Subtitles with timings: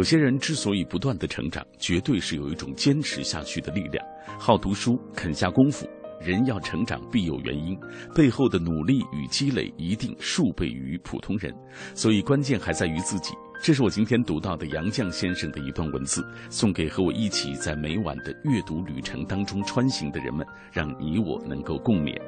[0.00, 4.02] 有些人之所以不断的成长，绝对是有一种坚持下去的力量。
[4.38, 5.86] 好读书，肯下功夫，
[6.22, 7.78] 人要成长必有原因，
[8.14, 11.54] 背后的努力与积累一定数倍于普通人。
[11.94, 13.34] 所以关键还在于自己。
[13.62, 22.18] 这是我今天读到的杨绛先生的一段文字，送给和我一起在每晚的阅读旅程当中穿行的人们，让你我能够共勉。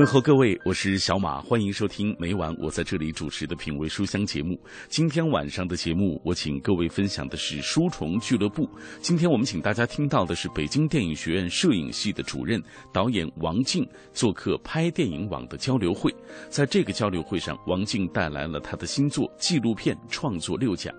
[0.00, 4.58] 问候各位，我是小马，欢迎收听每晚我在这里主持的品味书香节目。
[4.88, 8.66] 今天晚上的节目，我请各位分享的是书虫俱乐部。
[9.02, 12.58] 今天我们请大家听到的是北京电影学院摄影系的主任
[12.94, 16.10] 导演王静做客拍电影网的交流会。
[16.48, 20.94] 在这个交流会上，王静带来了他的新作纪录片创作六讲。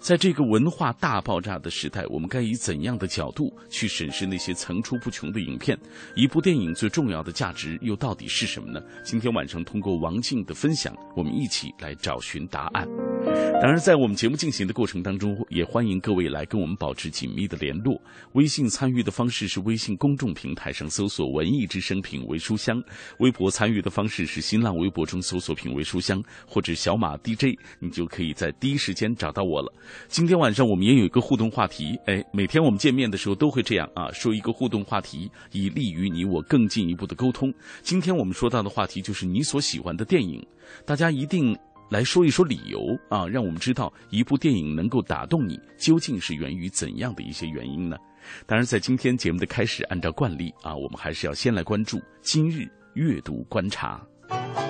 [0.00, 5.78] 在这个文化大爆炸的时代，我们该以怎样的角度去审视那些层出不穷的影片？
[6.16, 8.80] 一部电影最重要的价值又到底是什么呢？
[9.04, 13.51] 今天晚上通过王静的分享，我们一起来找寻答案。
[13.62, 17.96] 当然，在我们节目进行的过程当中，也欢迎各位来跟我们保持紧密的联络。
[18.32, 22.82] 微信参与的方式是微信公众平台上搜索“文艺之声品味书香”，
[23.20, 29.72] 微博参与的方式是新浪微博中搜索“品味书香”或者小马 DJ，你就可以在第一时间找到我了。
[30.08, 37.54] 今天晚上我们也有一个互动话题，哎，每天我们见面的时候都会这样啊，说一个互动话题，以利于你我更进一步的沟通。
[37.80, 40.44] 今天我们说到的话题就是你所喜欢的电影，
[40.84, 41.56] 大家一定。
[41.92, 47.98] 来说一说理由啊，让我们知道一部电影能够打动你，究竟是源于怎样的一些原因呢？
[48.46, 54.00] 当然，在今天节目的开始，按照惯例啊，我们还是要先来关注今日阅读观察。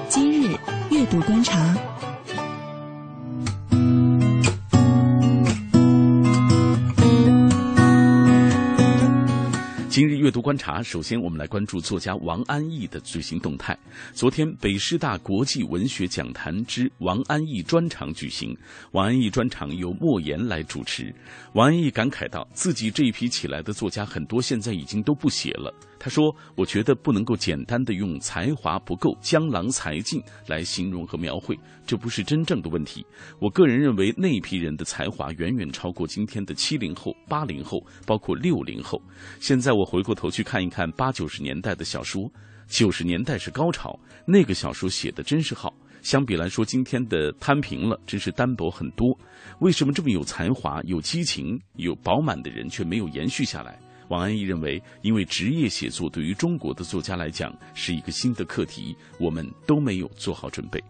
[0.08, 0.56] 今日
[0.90, 1.76] 阅读观察。
[9.92, 13.78] 今日阅读观察，首先我们来关注作家王安忆的最新动态。
[14.14, 18.56] 昨天，北师大国际文学讲坛之王安忆专场举行，
[18.92, 21.14] 王安忆专场由莫言来主持。
[21.52, 25.70] 王安忆感慨道：“自己这一批起来的作家，很多现在已经都不写了。”
[26.00, 33.06] 他说：“我觉得不能够简单的用才华不够、江郎才尽来形容和描绘，这不是真正的问题。
[33.38, 39.00] 我个人认为，那一批人的才华远远超过今天的七零后、八零后，包括六零后。
[39.38, 42.30] 现在我我回过头去看一看八九十年代的小说，
[42.68, 45.74] 九十年代是高潮，那个小说写的真是好。
[46.02, 49.12] 相比来说，今天的摊平了，真是单薄很多。
[49.58, 53.76] 为什么这么有才华、有激情、有饱满的人却没有延续下来？”
[54.08, 60.80] 王安忆认为，因为职业写作对于中国的作家来讲是一个新的课题，我们都没有做好准备。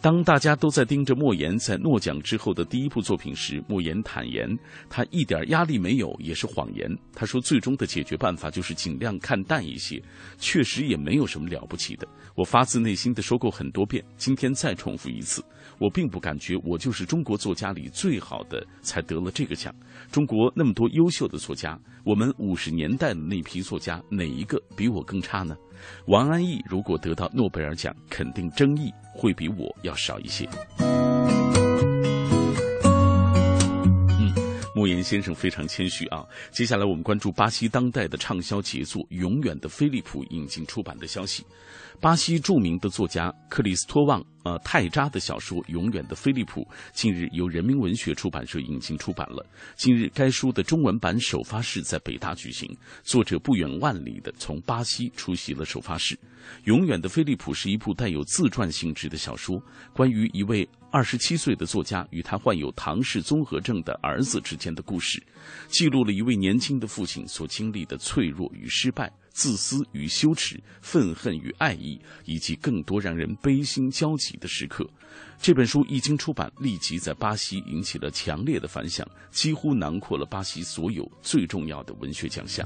[0.00, 4.48] 当大家都在盯着莫言在诺奖之后的第一部作品时，莫言坦言，
[4.88, 6.88] 他一点压力没有，也是谎言。
[7.14, 10.02] 他说，最终的解决办法就是尽量看淡一些，
[10.38, 12.06] 确实也没有什么了不起的。
[12.34, 15.44] 我发自内心的说过很多遍，今天再重复一次。
[15.78, 19.74] 我并不感觉我就是中国作家里最好的，才得了这个奖。
[20.10, 25.56] 中国那么多优秀的作家，我们五十年代的那批作家哪一个比我更差呢？
[26.06, 30.48] 王安忆如果得到诺贝尔奖，肯定争议会比我要少一些。
[34.84, 36.22] 莫言先生非常谦虚啊。
[36.50, 41.42] 接下来我们关注巴西当代的畅销杰作《永远的菲利普》引进出版的消息。
[42.02, 46.60] 巴西著名的作家克里斯托旺呃泰扎的小说《永远的菲利普》
[46.92, 49.46] 近日由人民文学出版社引进出版了。
[49.74, 52.68] 近日该书的中文版首发式在北大举行，
[53.02, 56.14] 作者不远万里的从巴西出席了首发式。
[56.64, 59.58] 《永远的菲利普》是一部带有自传性质的小说，
[59.94, 65.20] 关于一位二十七岁的作家与他患有唐氏综合症的儿子之间的故事，
[65.66, 69.12] 记录了一位年轻的父亲所经历的脆弱与失败。
[69.30, 74.88] 自私与羞耻，愤恨与爱意，以及更多让人悲心交集的时刻。
[75.36, 82.64] 这本书一经出版，立即在巴西引起了强烈的反响，几乎囊括了巴西所有最重要的文学奖项。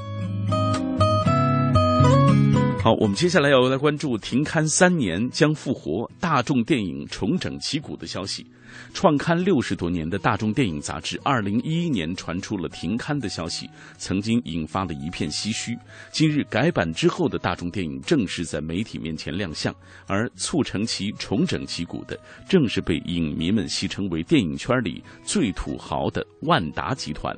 [2.81, 8.47] 好，我们接下来要来关注停刊三年将复活，大众电影重整旗鼓的消息。
[8.95, 15.77] 创刊六十多年的大众电影杂志，二零一一年传出了停刊的消息，曾经引发了一片唏嘘。
[16.13, 19.75] 今日改版之后的大众电影正式在媒体面前亮相，
[20.07, 27.37] 而促成其重整旗鼓的，正是被影迷们戏称为电影圈里最土豪的万达集团。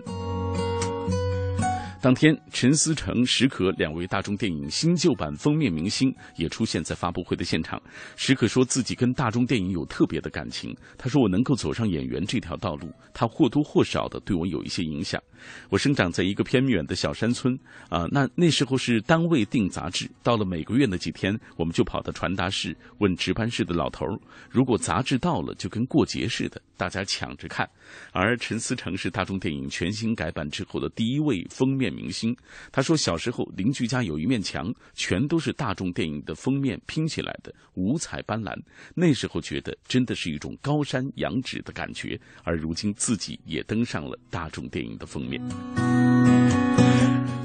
[2.03, 7.79] 当天，陈思诚、石可两位大众电影新旧版封面明星也出现在发布会的现场。
[8.17, 10.75] 石可说自己跟大众电影有特别的感情。
[10.97, 15.23] 他说：“我能够走上演员这条道路，他或多或少的对我有一些影响。
[15.69, 17.55] 我生长在一个偏远的小山村，
[17.91, 24.19] 啊，那那时候是单位订杂志，到了每个月那几天，我们就跑到传达室问值班室的老头儿
[24.49, 27.69] 如果杂志到了，就跟过节似的，大家抢着看。
[28.13, 32.35] 而陈思诚是大众电影全新改版之后的第一位封面。”明星，
[32.73, 38.57] 他说小时候邻居家有一面墙，全都是大众电影的封面拼起来的，五彩斑斓。
[38.95, 46.40] 那时候觉得真的是一种高山仰止的感觉，而如今自己也登上了大众电影的封面。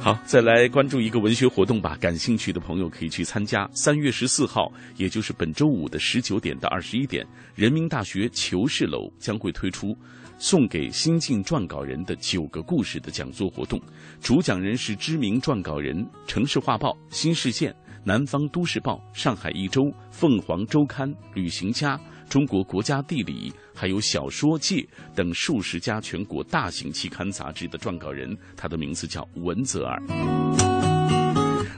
[0.05, 3.67] 好，再来关注一个文学活动吧，感兴趣的朋友可以去参加。
[3.73, 7.25] 三月十四号，也就是本周五的十九点到二十一点，
[7.55, 9.97] 人民大学求是楼将会推出。
[10.37, 13.81] 送给新晋撰稿人的九个故事的讲座活动，
[14.21, 15.97] 主讲人是知名撰稿人
[16.27, 17.71] 《城市画报》《新视线》
[18.03, 19.81] 《南方都市报》《上海一周》
[20.11, 21.97] 《凤凰周刊》《旅行家》
[22.29, 24.75] 《中国国家地理》还有《小说界》
[25.15, 30.74] 等数十家全国大型期刊杂志的撰稿人，他的名字叫文泽尔。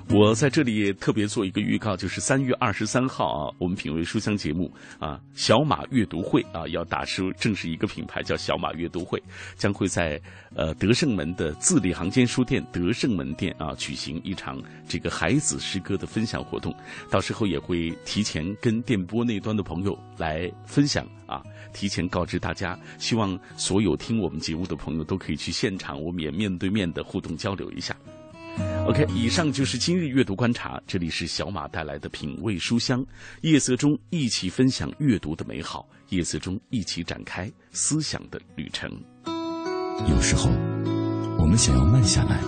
[0.10, 9.22] 我在这里也特别做一个预告，就是三月二十三号啊，我们品味书香节目啊，小马阅读会啊，要打出正式一个品牌，叫小马阅读会，
[9.58, 10.20] 将会在
[10.56, 14.58] 呃德胜门的字里行间书店德胜门店啊举行一场
[14.88, 16.74] 这个孩子诗歌的分享活动，
[17.12, 21.44] 到时候也会提前跟电波那端的朋友来分享啊，
[21.74, 27.94] 提前告知大家，希望所有听我们节目的朋友都可以去现场，我们也面对面的互动交流一下。
[28.88, 30.82] OK，以上就是今日阅读观察。
[30.88, 33.06] 这里是小马带来的品味书香，
[33.42, 38.90] 夜色中一起分享阅读的美好，夜色中一起展开思想的旅程。
[40.08, 40.50] 有时候，
[41.38, 42.40] 我们想要慢下来，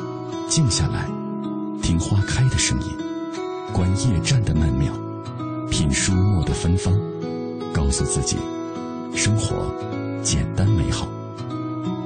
[0.47, 1.07] 静下来，
[1.81, 2.87] 听花开的声音，
[3.73, 4.93] 观夜战的曼妙，
[5.69, 6.93] 品书墨的芬芳，
[7.73, 8.37] 告诉自己，
[9.13, 9.69] 生活
[10.23, 11.05] 简单美好。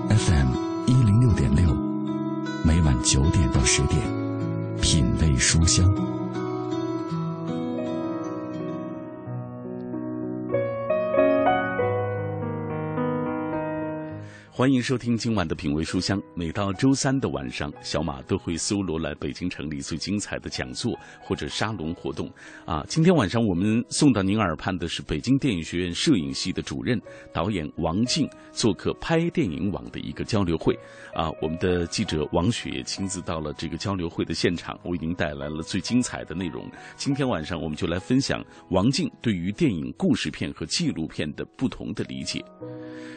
[0.10, 1.72] FM 一零六点六，
[2.66, 4.23] 每晚九点到十点。
[4.84, 6.13] 品味书香。
[14.56, 16.22] 欢迎收听今晚的品味书香。
[16.36, 22.32] 每到周三的晚上，小马都会搜罗来北京城里最精彩的讲座或者沙龙活动。
[22.64, 27.02] 啊，今天晚上我们送到您耳畔的是北京电影学院摄影系的主任
[27.34, 30.78] 导演王静做客拍电影网的一个交流会。
[31.16, 36.70] 啊，我们的记者王雪亲自到了这个交流会的现场，为您带来了最精彩的内容。
[36.96, 38.40] 今天晚上我们就来分享
[38.70, 42.40] 王静对于电影故事片和纪录片的不同的理解。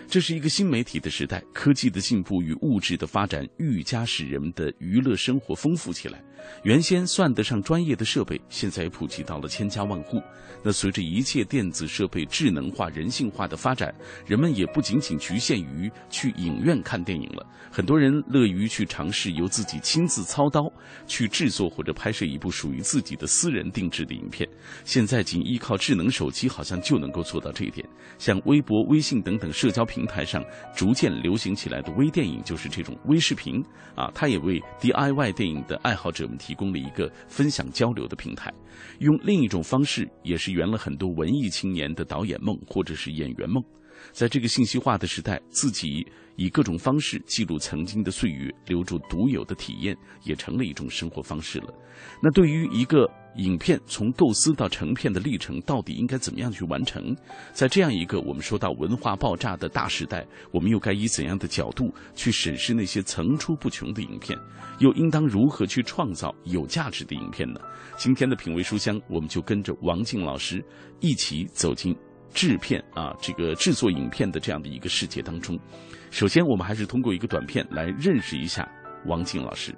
[0.08, 6.22] 这是一个新媒体的时代，科技的进步与物质的发展愈加使人们的娱乐生活丰富起来。
[6.62, 10.22] 原先算得上专业的设备，现在也普及到了千家万户。
[10.62, 13.92] 那随着一切电子设备智能化、人性化的发展，
[14.24, 17.44] 人们也不仅仅局限于去影院看电影了。
[17.70, 20.62] 很多人乐于去尝试由自己亲自操刀
[21.06, 24.48] 去制作或者拍摄一部属于自己的私人定制的影片。
[24.84, 27.86] 现在仅依靠智能手机，好像就能够做到这一点。
[28.18, 33.62] 像微博、微信等等社交平台上逐渐流行起来的微电影，就是这种微视频
[33.94, 38.52] 啊，它也为 DIY 电影的爱好者们提供了一个分享交流的平台。
[38.98, 43.62] 用另一种方式，也是圆了很多文艺青年的导演梦或者是演员梦。
[44.12, 46.06] 在这个信息化的时代，自己
[46.36, 51.72] 以各种方式记录曾经的岁月，留住独有的体验，也成了一种生活方式了。
[52.22, 57.14] 那对于一个影片从构思到成片的历程，到底应该怎么样去完成？
[57.52, 64.38] 在这样一个我们说到文化爆炸的大时代，我们又该以怎样的角度去审视那些层出不穷的影片？
[64.78, 67.60] 又应当如何去创造有价值的影片呢？
[67.96, 70.64] 今天的品味书香，我们就跟着王静老师
[71.00, 71.96] 一起走进。
[72.34, 75.58] 制片啊，这个制作影片的这样的一个世界当中，
[76.10, 78.68] 首先我们还是通过一个短片来认识一下
[79.06, 79.74] 王静老师。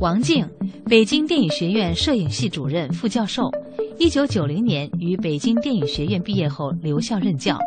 [0.00, 0.48] 王静，
[0.86, 3.50] 北京电影学院摄影系主任、副教授，
[3.98, 7.58] 一九九零年于北京电影学院毕业后留校任教。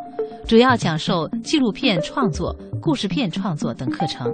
[0.47, 4.33] 主要讲授纪录片创作、故事片创作等课程，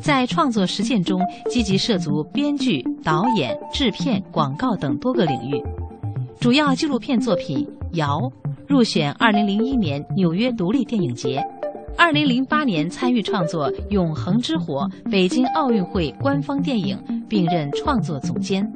[0.00, 5.60] 在创作实践中积极涉足编剧、导演、制片、广告等多个领域。
[6.38, 7.66] 主要纪录片作品
[7.96, 8.16] 《瑶》
[8.68, 11.42] 入选2001年纽约独立电影节
[11.96, 18.66] ，2008年参与创作《永恒之火》北京奥运会官方电影，并任创作总监。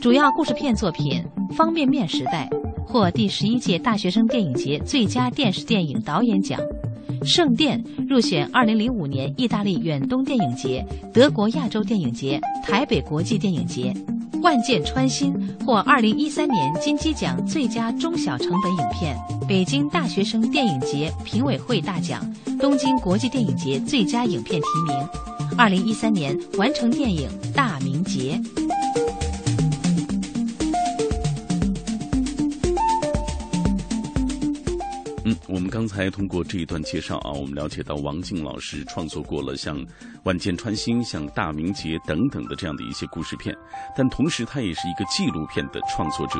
[0.00, 1.22] 主要故事片作品
[1.54, 2.48] 《方便面时代》。
[2.84, 6.60] 获第十一届大学生电影节最佳电视电影导演奖，
[7.24, 13.94] 《圣殿》入选二零零五年意大利远东电影节、德国亚洲电影节、台北国际电影节，
[14.42, 15.32] 《万箭穿心》
[15.64, 19.16] 获二零一三年金鸡奖最佳中小成本影片、
[19.48, 22.20] 北京大学生电影节评委会大奖、
[22.58, 25.08] 东京国际电影节最佳影片提名，
[25.56, 28.40] 二零一三年完成电影《大明劫》。
[35.48, 39.78] 我们刚才通过这一段介绍啊，我们了解到王静老师创作过了像
[40.22, 43.54] 《万箭穿心》、像《大明劫》等等的这样的一些故事片，
[43.96, 46.38] 但同时他也是一个纪录片的创作者。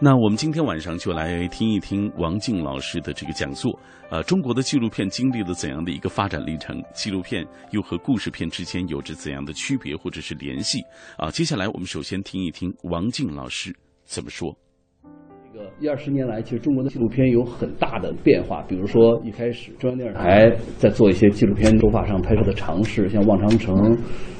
[0.00, 3.76] 那我们今天晚上就来听一听王静老师的这个讲座。
[4.10, 6.80] 呃，中国的纪录片经历了怎样的一个发展历程？
[6.94, 10.78] 纪录片又和故事片之间有着怎样的区别或者是联系？
[11.16, 14.56] 啊，接下来我们首先听一听王静老师怎么说。
[15.80, 18.62] 一二十年来，其实中国的纪录片有很大的变化。
[18.68, 23.74] 比如说，一开始中央电视台在做一些纪录片手法上拍摄的尝试，像《望长城》。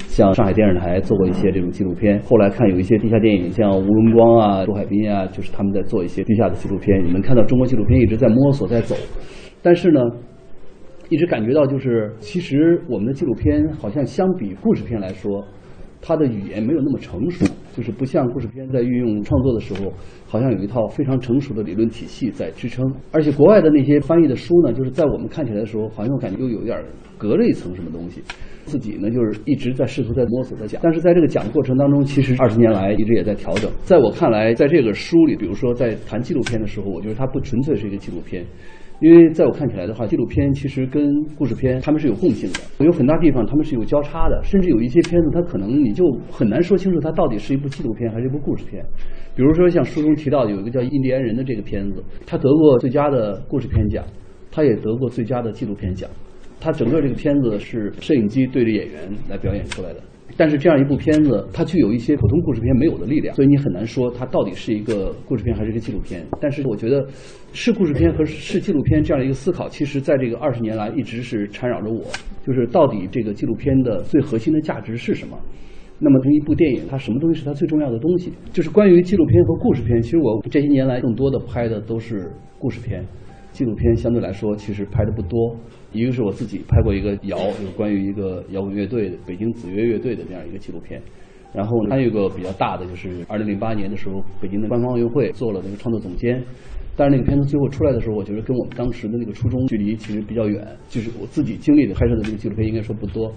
[0.08, 7.04] 像上海电视台做过一些这种纪录片，后来看有一些地下电影，像吴荣光啊、周海滨啊，就是他们在做一些地下的纪录片。
[7.04, 8.96] 你们看到中国纪录片一直在摸索在走，
[9.62, 10.00] 但是呢，
[11.08, 15.44] 一直感觉到就是其实我们的纪录片好像相比故事片来说，
[16.02, 17.46] 它的语言没有那么成熟，
[17.78, 19.92] 就是不像故事片在运用创作的时候，
[20.26, 22.84] 好像有一套非常成熟的理论体系在支撑。
[23.12, 26.76] 而且国外的那些翻译的书呢，就是在我们看起来的时候，好像我感觉又有点
[27.16, 28.20] 隔了一层什么东西。
[28.64, 33.70] 自己呢，就是一直在试图在摸索在讲，但是在这个讲的过程当中，其实二十年来一直也在调整。
[33.84, 38.44] 在我看来，在这个书里，比如说在谈纪录片的时候，我觉得它不纯粹是一个纪录片，
[39.00, 48.84] 因为在我看起来的话，纪录片其实跟故事片它们是有共性的，有很大地方它们是有交叉的，甚至有一些片子它可能你就很难说清楚它到底是一部纪录片还是一部故事片。
[49.36, 54.04] 比如说像书中提到有一个叫《印第安人》的这个片子，它得过最佳的故事片奖，
[54.50, 56.10] 它也得过最佳的纪录片奖。
[56.60, 60.00] 它整个这个片子是摄影机对着演员来表演出来的，
[60.38, 66.24] 但是这样一部片子，它具有一些普通故事片没有的力量，所以你很难说它到底是一个故事片还是一个纪录片。
[66.40, 67.04] 但是我觉得，
[67.52, 72.04] 是故事片和是纪录片这样一个思考，其实在这个二十年来一直是缠绕着我，
[72.46, 75.36] 就是到底这个纪录片的最核心的价值是什么？
[75.98, 78.32] 那么从一部电影，它什么东西是它最重要的东西？
[78.52, 82.30] 就是关于纪录片和故事片，其实我这些年来更多的拍的都是
[82.60, 83.04] 故事片。
[83.50, 85.56] 纪录片相对来说其实拍的不多，
[85.92, 91.00] 一个是我自己拍过一个摇，就是关于一个摇滚乐队的北京子乐乐队的这样一个纪录片，
[91.54, 96.42] 然后还有一个比较大的就是二零零八年的时候，北京的官方奥运会做了那个创作总监，
[96.94, 103.32] 但是那个片子最后出来的时候，我觉得跟我们当时的那个初衷距离其实比较远，就是我自己经历的拍摄的那个纪录片应该说不多。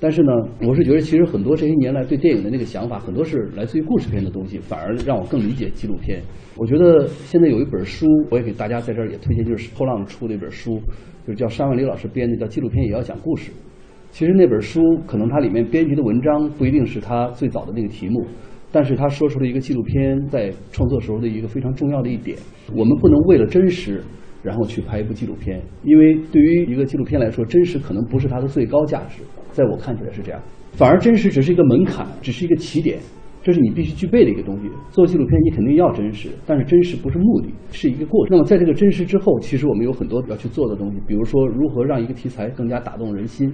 [0.00, 0.32] 但是呢，
[0.62, 6.20] 我是觉得其实很多这些年来对电影的那个想法，很多是来自于故事片的东西，反而让我更理解纪录片。
[6.56, 10.80] 我觉得现在有一本书，我也给大家在这儿也推荐，就是后浪出的一本书，
[11.26, 13.50] 就是叫山万里老师编的，叫《纪录片也要讲故事》。
[14.10, 18.26] 其实那本书可能它里面编辑的文章不一定是他最早的那个题目，
[18.70, 22.36] 但是他说出了一个纪录片在创作时候的一个非常重要的一点：
[22.76, 24.02] 我们不能为了真实。
[24.42, 32.98] 然后去拍一部纪录片，因为对于一个纪录片来说，真实可能不是它的最高价值，在我看起来是这样，反而真实只是一个门槛，只是一个起点，
[33.42, 34.70] 这是你必须具备的一个东西。
[34.90, 38.36] 做纪录片你肯定要真实，但是真实不是目的，是一个过程。
[38.36, 43.52] 那么在这个真实之后，其实我们有很多要去做的东西，比如说如何让一个题材更加打动人心，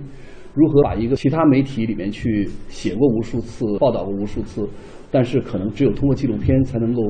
[0.55, 4.69] 如何把一个其他媒体里面去写过无数次、报道过无数次，
[5.11, 7.03] 但是可能只有通过纪录片才能够。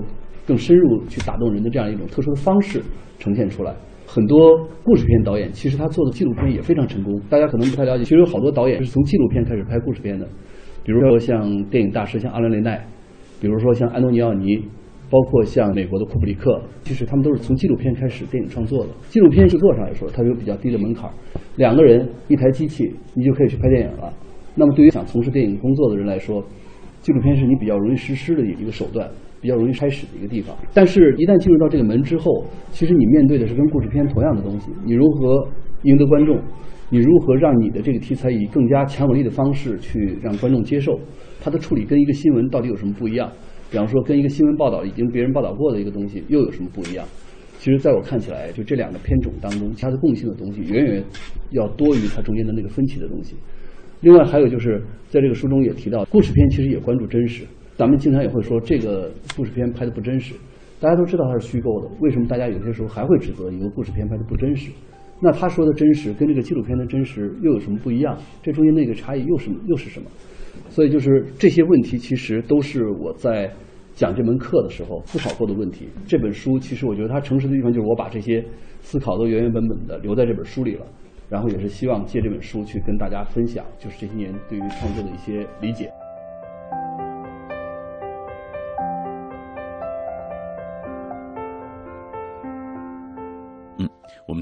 [0.47, 2.82] 更深入去打动人的这样一种特殊的方式
[3.18, 7.20] 呈现出来，很多故事片导演其实他做的纪录片也非常成功。
[7.28, 10.26] 大家可能不太了解，其实有好多导演是从纪录片开始拍故事片的，
[10.88, 12.83] 比如说像电影大师像阿伦雷奈，
[13.42, 14.57] 比如说像安东尼奥尼，
[15.11, 18.90] 包括像美国的库布里克，其实他们都是从纪录片开始电影创作的。
[19.11, 21.11] 纪录片制作上来说，它有比较低的门槛，
[21.57, 24.11] 两个人一台机器，你就可以去拍电影了。
[24.54, 26.42] 那么对于想从事电影工作的人来说，
[27.02, 29.07] 纪录片是你比较容易实施的一个手段。
[29.40, 30.57] 比较容易开始的一个地方。
[30.75, 34.73] 但是，一旦进入到这个门之后，其实你面对的是跟故事片同样的东西。
[34.85, 35.47] 你如何
[35.85, 36.37] 赢得观众？
[36.90, 40.99] 你如何让你的这个题材以更加强有力的方式去让观众接受？
[41.40, 43.30] 它的处理跟一个新闻到底有什么不一样？
[43.71, 47.07] 比方说，跟一个新闻报道已经别人报道过的一个东西又有什么不一样？
[47.59, 51.04] 其实，在我看起来，就这两个片种当中，它的共性的东西远远
[51.50, 53.37] 要多于它中间的那个分歧的东西。
[54.00, 57.45] 另外，还有就是在这个书中也提到，故事片其实也关注真实。
[57.76, 60.35] 咱们经常也会说这个故事片拍的不真实，
[60.80, 64.71] 大家都知道它是虚构的，为什么大家有些时候还会指责一个故事片拍的不真实？
[65.20, 68.16] 那他说的真实跟这个纪录片的真实又有什么不一样？
[68.42, 70.08] 这中间那个差异又是又是什么？
[70.70, 73.50] 所以就是这些问题，其实都是我在
[73.94, 75.88] 讲这门课的时候思考过的问题。
[76.06, 78.44] 这本书其实我觉得它诚实的地方就是我把这些
[78.80, 80.87] 思考都原原本本的留在这本书里了，
[81.28, 85.90] 然后也是希望借这本书去跟大家分享，就是这些年对于创作的一些理解。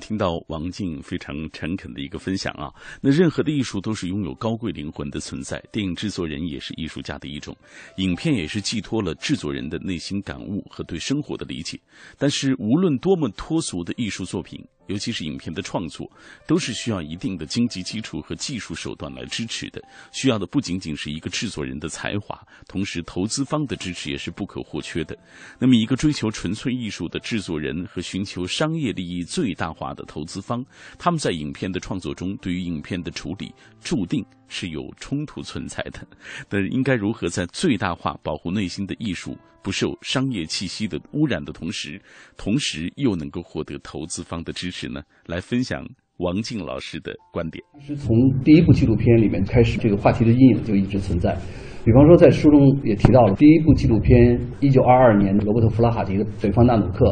[0.01, 7.57] 听到王静非常诚恳的一个分享啊，那任何的艺术都是拥有高贵灵魂的存在，电影制作人也是艺术家的一种，
[7.97, 11.81] 影片也是寄托了制作人的内心感悟和对生活的理解。
[12.19, 14.65] 但是无论多么脱俗的艺术作品。
[14.87, 16.11] 尤其是影片的创作，
[16.47, 19.83] 都是需要一定的经济基础和技术手段来支持的。
[20.13, 25.17] 需要的不仅仅是一个制作人的才华，同时投资方的支持也是不可或缺的。
[25.59, 30.65] 那么，一个追求纯粹艺术的制作人和寻求商业利益最大化的投资方，
[30.99, 36.07] 他们在影片的创作中，对于影片的处理，注定是有冲突存在的。
[36.49, 39.37] 那应该如何在最大化保护内心的艺术？
[39.67, 42.01] 不受商业气息的污染的同时，
[42.37, 45.03] 同时又能够获得投资方的支持呢？
[45.27, 45.85] 来分享
[46.19, 47.61] 王静老师的观点。
[47.81, 51.37] 其实从第一部纪录片里面开始，这个话题的阴影就一直存在。
[51.85, 57.05] 比方说，在书中也提到了第一部纪录片，一九二二年罗伯特·弗拉哈迪的《北方纳努克》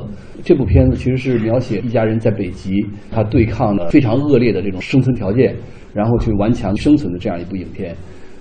[0.44, 2.70] 这部片子，其实是描写一家人在北极，
[3.10, 5.56] 他对抗了非常恶劣的这种生存条件，
[5.92, 7.96] 然后去顽强生存的这样一部影片。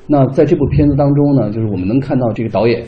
[0.05, 2.85] 那在这部片子当中呢，就是我们能看到这个导演。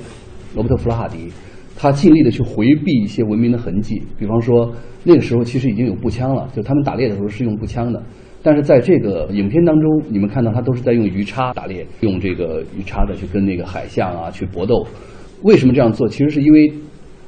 [0.55, 1.29] 罗伯特·弗拉哈迪，
[1.77, 8.01] 他尽力的去回避一些文明的痕迹，比方说那个时候其实已经有步枪了，就他们打猎的时候是用步枪的，
[8.41, 14.87] 但是在这个影片当中，你们看到他都是在用鱼叉打猎，用这个鱼叉的去跟那个海象啊去搏斗。
[15.43, 16.07] 为什么这样做？
[16.07, 16.71] 其实是因为，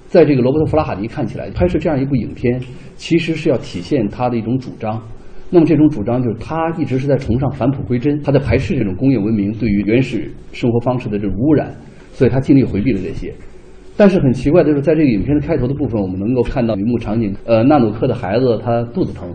[0.08, 2.60] 在这个罗伯特·弗拉哈迪看起来，拍摄这样一部影片，
[2.96, 5.02] 其实是要体现他的一种主张。
[5.50, 11.76] 那么这种主张就是他一直是在崇尚返璞归真，他在排斥这种工业文明对于原始生活方式的这种污染。
[12.18, 13.32] 所以他尽力回避了这些，
[13.96, 19.32] 但是很奇怪的是，在这个影片的开头的部分，我们能够看到一幕场景：呃，纳努克的孩子他肚子疼，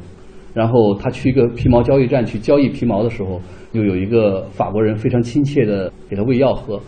[0.52, 3.40] 然后他去一个皮毛交易站去交易皮毛的时候，
[3.70, 6.80] 又有一个法国人非常亲切的给他喂药喝，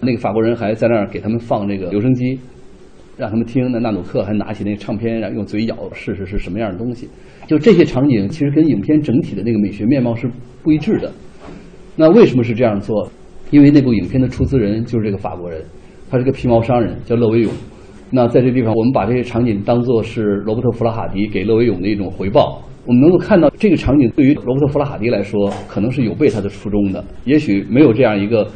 [0.00, 2.36] 那个法国人还在那儿给他们放那个留声机，
[3.16, 3.70] 让他们听。
[3.70, 7.08] 那纳努克还拿起那个唱片，然后用嘴咬试试是什么样的东西。
[7.46, 10.28] 就这些场景，其实跟影片整体的那个美学面貌是
[10.64, 11.12] 不一致的。
[11.94, 13.08] 那为什么是这样做？
[13.50, 15.62] 因为那部影片的出资人就是这个法国人，
[16.10, 17.52] 他是个皮毛商人，叫勒维永。
[18.10, 22.62] 那在这地方，我们把这些场景当做是罗伯特·弗拉哈迪给勒维永的一种回报。
[22.84, 27.04] 我们能够看到，这个场景对于罗伯特·弗拉哈迪来说，可能是有悖他的初衷的。
[27.24, 28.48] 也许没有这样一个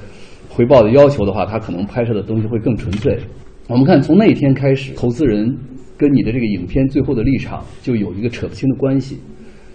[0.49, 3.19] 回报的要求的话，他可能拍摄的东西会更纯粹。
[3.67, 5.53] 我们看，从那一天开始，投资人
[5.97, 9.19] 跟你的这个影片最后的立场就有一个扯不清的关系。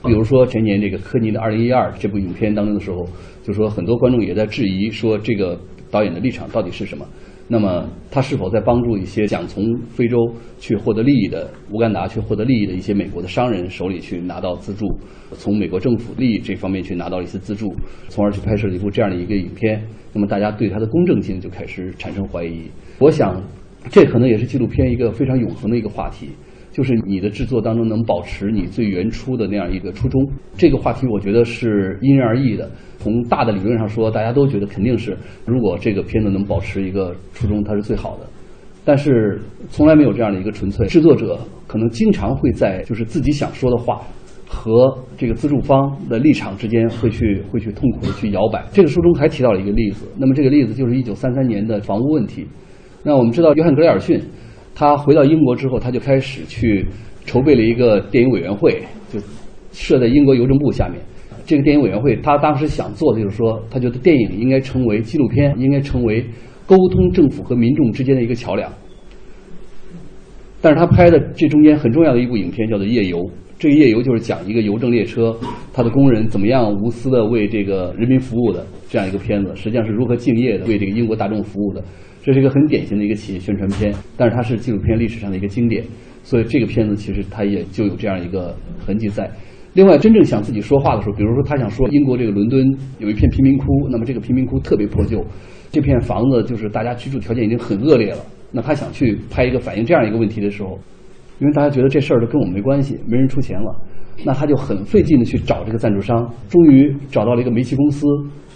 [0.06, 3.06] 比如说前年这个科尼的《二零一二》这部影片当中的时候，
[3.44, 7.06] 就说很多观众也在质疑说这个导演的立场到底是什么？
[7.48, 10.18] 那么他是否在帮助一些想从非洲
[10.58, 14.88] 去获得利益的乌干达去获得利益的一些美国的商人手里去拿到资助，
[15.34, 17.72] 从美国政府利益这方面去拿到一些资助，
[18.10, 19.80] 从而去拍摄了一部这样的一个影片？
[20.12, 22.64] 那么大家对他的公正性就开始产生怀疑。
[22.98, 23.40] 我想，
[23.92, 26.30] 这可能也是纪录片一个非常永恒的一个话题。
[26.76, 30.22] 就是你的制作当中能保持你最原初的那样一个初衷，
[30.58, 32.70] 这个话题我觉得是因人而异的。
[32.98, 38.28] 从大的理论上说，大家都觉得肯定是，如果这个片子能保持一个初衷，它是最好的。
[38.84, 40.86] 但是从来没有这样的一个纯粹。
[40.88, 44.02] 制作者可能经常会在就是自己想说的话
[44.46, 48.62] 和这个资助方的立场之间会去会去痛苦的去摇摆。
[48.74, 52.46] 这个书中还提到了一个例子，那么这个例子就是一九三三年的房屋问题。
[53.02, 54.20] 那我们知道约翰格雷尔逊。
[54.76, 56.86] 他回到英国之后，他就开始去
[57.26, 59.20] 筹备了一个电影委员会，就
[59.72, 61.00] 设在英国邮政部下面。
[61.46, 66.26] 这个电影委员会，他当时想做的就是说，他觉得电影应该成为纪录片，应该成为
[66.66, 68.72] 沟通政府和民众之间的一个桥梁。
[70.60, 73.20] 但是他拍的这中间很重要的一部影片叫做《夜游》，
[73.60, 75.38] 这个夜游就是讲一个邮政列车，
[75.72, 81.84] 它的工人怎么样无私的为这个人民服务的这样一个片子，实际上是如何敬业的为这个英国大众服务的。
[82.26, 85.84] 这是一个很典型的一个企业宣传片，但是它是纪录片历史上的一个经典，
[86.24, 89.30] 所以这个片子其实它也就有这样一个痕迹在。
[89.74, 92.66] 另外，真正想自己说话的时候，比如说他想说英国这个伦敦
[92.98, 95.24] 有一片贫民窟，那么这个贫民窟特别破旧，
[95.70, 98.18] 这片房子就是大家居住条件已经很恶劣了。
[98.52, 100.80] 那他想去拍一个反映这样一个问题的时候，
[101.38, 103.76] 因为大家觉得这事儿都跟我没关系，没人出钱了，
[104.24, 108.08] 那他就很费劲的去找这个赞助商，终于找到了一个煤气公司。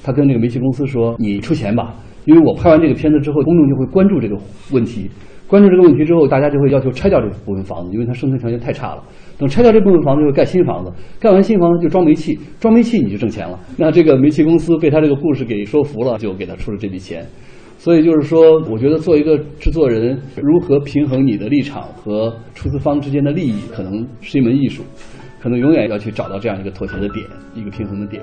[0.02, 1.94] 他跟这个煤气公司说：“你出钱吧，
[2.30, 4.38] 因为我拍完这个片子之后，公众就会关注这个
[4.72, 5.10] 问题。
[5.48, 9.04] 关注这个问题之后，大家就会要求拆掉这部分房子，因为它生存条件太差了。”
[9.40, 13.60] 等拆掉这部分房子，就盖新房子，盖完新房子就装煤气，装煤气你就挣钱了。
[13.76, 17.26] 那这个煤气公司被他这个故事给说服了，就给他出了这笔钱。
[17.80, 24.84] 所以就是说，我觉得做一个制作人，如何平衡你的立场和出资方之间的利益，可能是一门艺术，
[25.42, 28.22] 可能永远要去找到这样一个妥协的点，一个平衡的点。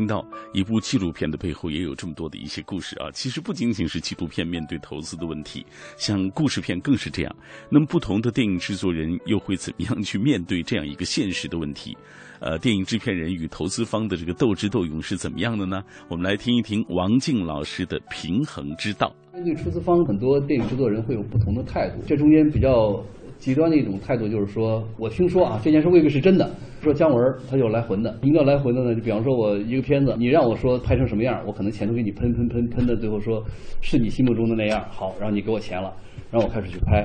[0.00, 3.10] 听到一部纪录片的背后也有这么多的一些故事啊！
[3.12, 5.62] 其实不仅仅是纪录片面对投资的问题，
[5.98, 7.36] 像故事片更是这样。
[7.68, 11.94] 那么不同的电影制作人又会怎么样去面对这样一个现实的问题？
[12.40, 15.82] 呃，电影制片人与投资方的这个斗智斗勇是怎么样的呢？
[16.08, 19.14] 我们来听一听王静老师的平衡之道。
[19.34, 23.04] 面对出资方，很多电影制作人会有不同的态度，这中间比较。
[23.40, 26.48] 极端的一种态度就是说，我听说啊，这件事未必是真的。
[26.82, 27.18] 说姜文
[27.50, 28.94] 他就来混的，什么叫来混的呢？
[28.94, 33.42] 就比方说我一个片子，你让我说拍成什么样，我可能钱都给你喷喷喷喷的，最后说
[33.80, 34.82] 是你心目中的那样。
[34.90, 35.92] 好，然后你给我钱了，
[36.30, 37.02] 然后我开始去拍，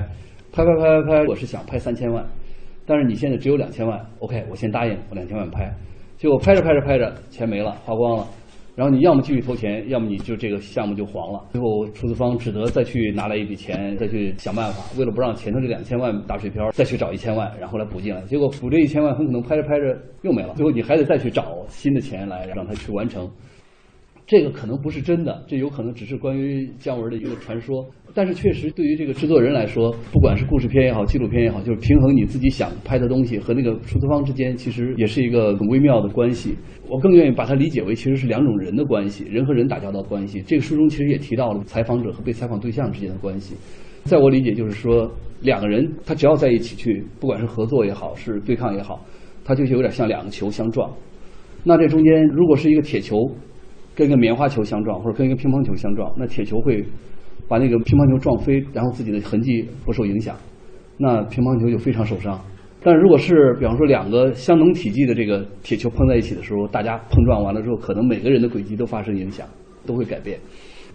[0.52, 2.24] 拍拍拍拍拍，我是想拍三千万，
[2.86, 5.74] 但是你现在只有两千万，OK，我先答应我两千万拍，
[6.16, 8.26] 结果拍着拍着拍着钱没了，花光了。
[8.76, 11.42] 然后你要么继续投钱，要么你就这个项目就黄了。
[11.50, 18.20] 最后出资方只得再去拿来一笔钱，再去想办法，为了不让前头这两千万打水漂，再去找一千万，然后来补进来。
[18.26, 20.52] 结果补这一千万，很可能拍着拍着又没了。
[20.56, 23.26] 最后你还得再去找新的钱来让他去完成。
[24.26, 27.86] 这个可能不是真的，这有可能只是关于姜文的一个传说。
[28.12, 36.56] 但是确实，对于这个制作人来说，不管是故事片也好，纪录片也好，就是平衡你自己想拍的东西和那个出资方之间，其实也是一个很微妙的关系。
[36.88, 40.42] 我更愿意把它理解为，其实是两种人的关系，人和人打交道关系。
[40.44, 43.54] 这个书中其实也提到了采访者和被采访对象之间的关系。
[44.02, 45.08] 在我理解，就是说
[45.42, 49.04] 两个人他只要在一起去，不管是合作也好，是对抗也好，
[49.44, 50.90] 他就有点像两个球相撞。
[51.62, 53.16] 那这中间如果是一个铁球。
[53.96, 56.84] 跟一个棉花球相撞，或者跟一个乒乓球相撞，那铁球会
[57.48, 60.36] 把那个乒乓球撞飞，然后自己的痕迹不受影响，
[60.98, 62.38] 那乒乓球就非常受伤。
[62.82, 69.46] 但如果是比方说两个相同体积的这个铁球碰在一起的时候，大家碰撞完了之后，可能每个人的轨迹都发生影响，
[69.86, 70.38] 都会改变。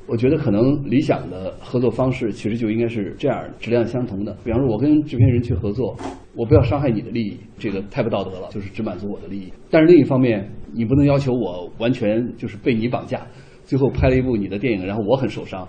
[0.08, 4.36] 我觉得可能理想的合作方式其实就应该是这样，质量相同的。
[4.44, 5.98] 比方说，我跟制片人去合作，
[6.34, 9.52] 我不要伤害你的利益，这个太不道德了，就是只满足我的利益。
[9.70, 13.28] 但是另一方面，你不能要求我完全就是被你绑架，
[13.65, 15.67] 最后拍了一部你的电影，然后我很受伤。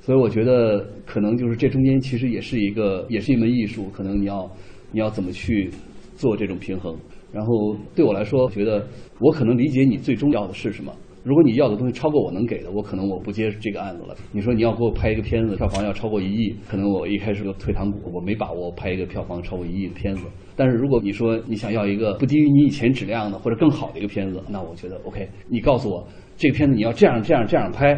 [0.00, 3.88] 所以我觉得可能就是这中间其实也是一个，也是一门艺术。
[3.92, 4.50] 可能你要
[4.90, 5.70] 你要怎么去
[6.16, 6.96] 做这种平衡。
[7.30, 8.84] 然后对我来说，我觉得
[9.20, 10.92] 我可能理解你最重要的是什么。
[11.22, 14.14] 如果你要的东西超过我能给的，我可能我不接这个案子了。
[14.32, 20.24] 你说你要给我拍一个片子，票房要超过一亿，可能我一开始就退堂鼓，我没把握拍一个票房超过一亿的片子。
[20.56, 25.28] 但是如果你说你想要一个不低于你以前质量的或者更好的一个片子，那我觉得 OK。
[25.48, 26.06] 你告诉我
[26.36, 27.94] 这个片子你要这样这样这样拍，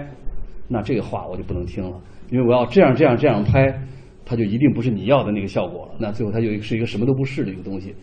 [0.68, 1.96] 那这个话我就不能听了，
[2.30, 3.72] 因为我要这样这样这样拍，
[4.24, 5.94] 它就一定不是你要的那个效果了。
[6.00, 7.94] 那最后它就是一个什么都不是的一个东西。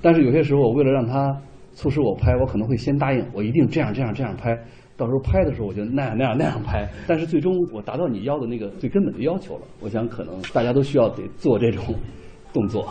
[0.00, 1.36] 但是有些时候，我为了让它。
[1.78, 4.52] 促使我拍，我可能会先答应，我一定这样这样这样拍。
[4.96, 6.84] 到时候拍的时候，我就那样那样那样拍。
[7.06, 9.62] 但是最终我达到你要的那个最根本的要求了。
[9.78, 11.94] 我想可能大家都需要得做这种
[12.52, 12.88] 动作。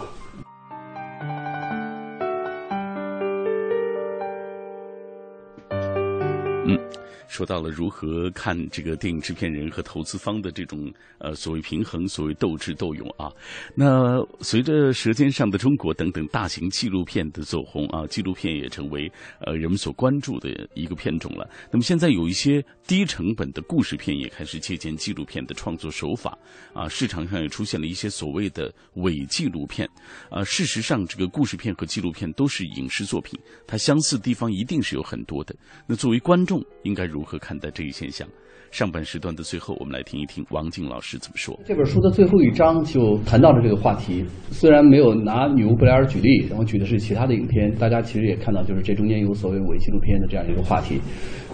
[6.66, 6.80] 嗯。
[7.28, 13.32] 说到了如何看这个电影制片人和投资方的这种呃所谓平衡，所谓斗智斗勇啊。
[13.76, 19.12] 那随着《舌尖上的中国》等等大型纪录片的走红啊，纪录片也成为
[19.46, 21.48] 呃人们所关注的一个片种了。
[21.72, 26.38] 那么现在有一些低成本的故事片也开始借鉴纪录片的创作手法
[26.74, 29.88] 啊，市场上也出现了一些所谓的伪纪录片
[30.30, 30.44] 啊。
[30.44, 33.38] 事实上，这个故事片和纪录片都是影视作品，
[33.68, 35.56] 它相似地方一定是有很多的。
[35.86, 38.28] 那作为观众，应该如如何看待这一现象？
[38.70, 41.60] 上半时段的最后，我们来听一听王静老师怎么说。
[41.66, 51.02] 这本书的最后一章就谈到了这个话题，虽然没有拿女巫布莱尔举例，然后举的是其他的影片，大家其实也看到，就是这中间有所谓伪纪录片的这样一个话题。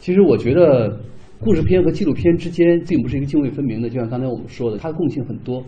[0.02, 1.00] 其实我觉得，
[1.40, 5.64] 故事片和纪录片之间并不是一个泾渭分明的，就像刚才我们说的，它的共性很多。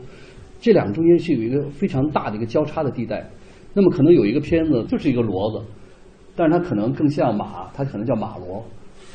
[0.60, 3.26] 这两个中间是有一个非常大的一个交叉的地带。
[3.74, 5.64] 那么可能有一个片子就是一个骡子，
[6.36, 8.64] 但是它可能更像马，它可能叫马骡；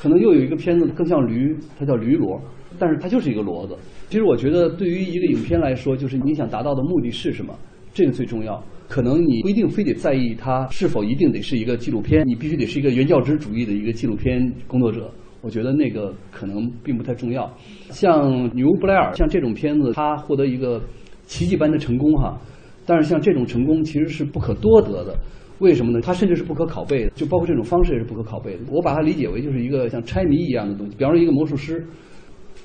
[0.00, 2.40] 可能又有一个片子更像驴，它叫驴骡，
[2.78, 3.76] 但是它就是一个骡子。
[4.08, 7.54] 其实我觉得，对于一个影片来说，就是你想达到的目的是什么，
[7.92, 8.62] 这个最重要。
[8.88, 15.12] 可能你不一定非得在意它是否一定得是一个纪录片，你必须得是一个原教旨主义的一个纪录片工作者。
[15.42, 17.50] 我觉得那个可能并不太重要。
[17.90, 20.82] 像《女巫布莱尔》像这种片子，它获得一个
[21.24, 22.38] 奇迹般的成功哈。
[22.84, 25.16] 但是像这种成功其实是不可多得的，
[25.60, 26.00] 为什么呢？
[26.02, 28.60] 它甚至是不可拷贝的，就包括这种方式也是不可拷贝的。
[28.70, 30.96] 我把它理解为就是一个像猜谜一样的东西。
[30.96, 31.86] 比方说一个魔术师，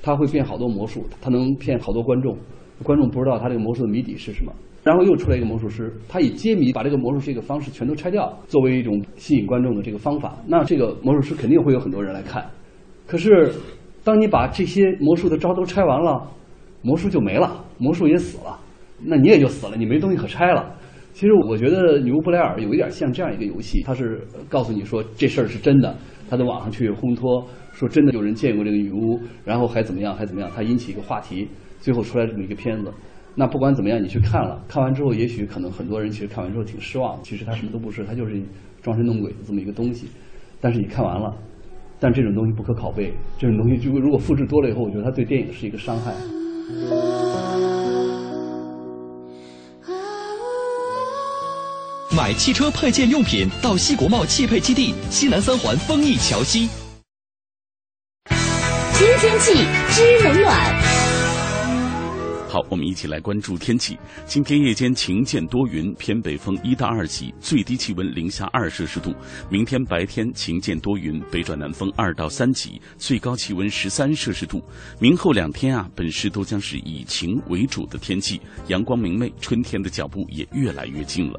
[0.02, 2.36] 他会变好多魔术，他能骗好多观众，
[2.82, 4.52] 观众不知道他这个魔术的谜底是什么。
[4.82, 10.36] 然后又出来一个魔术师，他以揭谜把这个魔术这个方式全都拆掉，作为一种吸引观众的这个方法。
[10.46, 12.44] 那这个魔术师肯定会有很多人来看。
[13.06, 13.52] 可是，
[14.04, 16.26] 当你把这些魔术的招都拆完了，
[16.82, 18.58] 魔术就没了，魔术也死了。
[19.04, 20.72] 那你也就死了，你没东西可拆了。
[21.16, 25.96] 其实我觉得《女巫布莱尔》有一点像这样一个游戏，它是告诉你说这事儿是真的，
[26.28, 31.48] 他在网上去烘托说真的有人见过这个女巫，然后还怎么样还怎么样，它引起一个话题，
[31.80, 32.92] 最后出来这么一个片子。
[33.34, 38.38] 那不管怎么样，你去看了，看完之后也许可能很多人其实看完之后挺失望，其实它什么都不是，它就是
[38.82, 40.08] 装神弄鬼的这么一个东西。
[40.60, 41.34] 但是你看完了，
[41.98, 46.12] 但这种东西不可拷贝，这种东西就如果复制多了以后，我觉得它对电影是一个伤害。
[52.16, 56.66] 买汽车配件用品到西国贸汽配基地西南三环丰益桥西。
[58.94, 59.52] 新天气
[59.90, 60.95] 知冷暖。
[62.56, 63.98] 好，我们一起来关注天气。
[64.24, 69.14] 今天夜间晴间多云，偏北风一到二级，最低气温零下二摄氏度。
[69.50, 74.62] 明天白天晴间多云，北转南风二到三级，最高气温十三摄氏度。
[74.98, 81.38] 明后两天啊，本市都将是以晴为主的天气，阳光明媚，春天的脚步也越来越近了。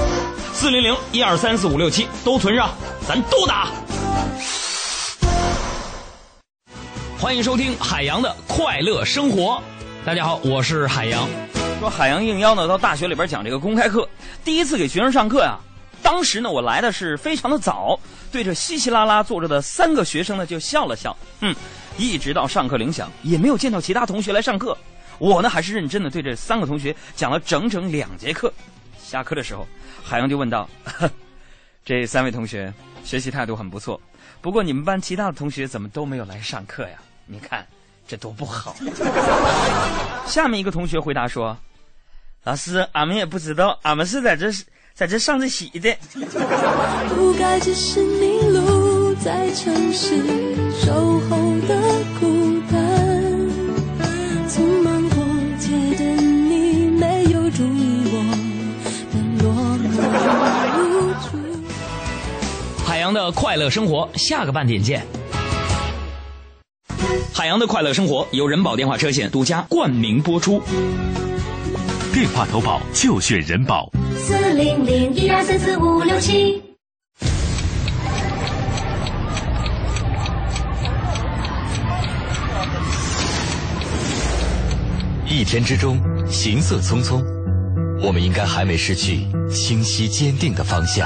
[0.61, 2.69] 四零零一二三四五六七都存上，
[3.07, 3.71] 咱都打。
[7.17, 9.59] 欢迎收听海洋的快乐生活。
[10.05, 11.27] 大家好，我是海洋。
[11.79, 14.07] 说海洋应邀呢到大学里边讲这个公开课，
[14.45, 15.57] 第一次给学生上课呀。
[16.03, 17.99] 当时呢我来的是非常的早，
[18.31, 21.17] 对着稀稀拉拉坐着的三个学生呢就笑了笑。
[21.39, 21.55] 嗯，
[21.97, 24.77] 一直到上课铃响，也没有见到其他同学来上课。
[25.17, 28.53] 我呢还是认真的对这三个同学讲了整整两节课。
[29.03, 29.67] 下课的时候，
[30.11, 30.67] 海洋就问道
[31.85, 33.97] ：“这三位同学学习态度很不错，
[34.41, 36.97] 不过你们班其他的同学怎么都没有来上课呀？
[37.25, 37.65] 你看
[38.05, 38.75] 这多不好。
[40.27, 41.57] ”下面一个同学回答说
[42.43, 44.51] ：“老师，俺们也不知道，俺们是在这
[44.93, 45.95] 在这上着习的。
[47.15, 50.17] ”不该只是迷路在城市
[50.73, 51.37] 守候
[63.11, 65.05] 洋的快乐生活，下个半点见。
[67.33, 70.61] 海洋的快乐生活由人保电话车险独家冠名播出。
[72.13, 73.91] 电话投保就选人保。
[74.17, 76.61] 四零零一二三四五六七。
[85.27, 87.21] 一天之中，行色匆匆，
[88.01, 91.05] 我们应该还没失去清晰坚定的方向。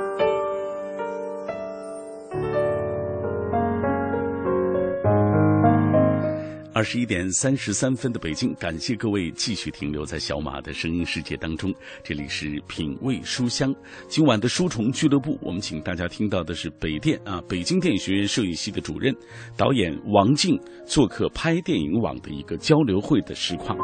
[6.81, 11.71] 二十一点三十三分的北京，感谢各位继续停留在小马的声音世界当中。
[12.03, 13.71] 这里是品味书香，
[14.07, 19.15] 今晚的书虫俱乐部，我们请大家听到的是北电啊，北京电影学院摄影系的主任
[19.55, 23.77] 导演王静做客拍电影网的一个交流会的实况。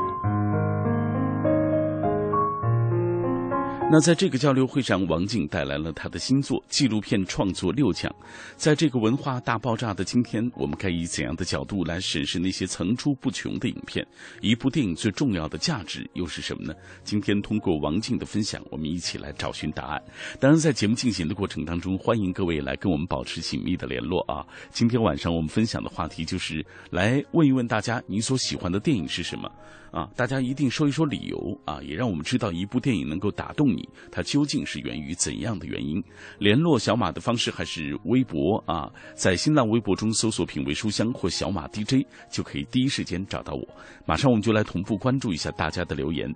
[3.89, 8.13] 那在这个交流会上，王静带来了他的新作纪录片创作六讲。
[8.58, 14.06] 在这个文化大爆炸的今天，我们该以怎样的角度来审视那些层出不穷的影片？
[14.41, 16.73] 一部电影最重要的价值又是什么呢？
[17.06, 20.04] 今天通过王静的分享，我们一起来找寻答案。
[20.38, 24.45] 当然，在节目进行的过程当中，欢迎各位来跟我们保持紧密的联络啊！
[24.69, 29.50] 今天晚上我们分享的话题就是来问一问大家，你所喜欢的电影是什么？
[29.91, 36.04] 啊，大家一定说一说理由啊，也让我们知道一部电影能够打动你，它究竟是源于怎样的原因？
[36.39, 43.67] 联络小马的方式还是微博啊，在新浪微博中搜索“品味书香”或“小马 DJ” 就可以第一时间找到我。
[44.06, 46.34] 马上我们就来同步关注一下大家的留言。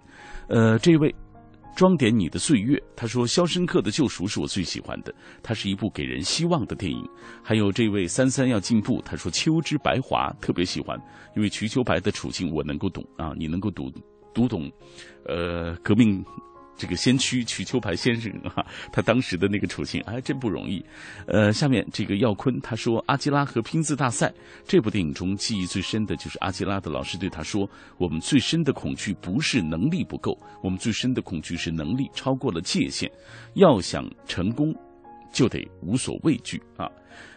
[0.48, 1.14] 呃，这位。
[1.76, 7.04] 装点你的岁月，他说《肖申克的救赎》是我最喜欢的，它是一部给人希望的电影。
[7.44, 11.00] 还有这位三三要进步，他说《秋之白华》特别喜欢，
[11.36, 13.92] 因为瞿秋白的处境我能够懂啊，你能够读
[14.34, 14.72] 读懂，
[15.26, 16.24] 呃，革命。
[16.82, 20.84] 这个先驱瞿秋白先生啊，他当时的那个处境哎真不容易。
[21.28, 24.30] 呃，下面这个耀坤他说，《阿基拉和拼字大赛》
[24.66, 33.08] 这部电影中记忆最深的就是阿基拉的老师对他说：“我们最深的恐惧不是能力不够，我们最深的恐惧是能力超过了界限。
[33.54, 34.74] 要想成功，
[35.32, 36.90] 就得无所畏惧啊。”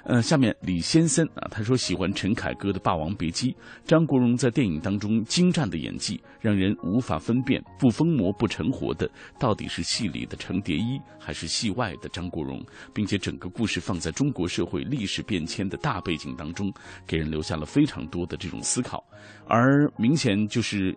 [0.04, 3.50] 呃，下面李先生啊，他说喜欢陈凯歌的《霸王别姬》，
[3.84, 16.72] 张国荣在电影当中精湛的演技，让人无法分辨不疯魔不成活的到底是戏里的程蝶衣还是戏外的张国荣，并且整个故事放在中国社会历史变迁的大背景当中，
[17.06, 19.02] 给人留下了非常多的这种思考，
[19.48, 20.96] 而明显就是。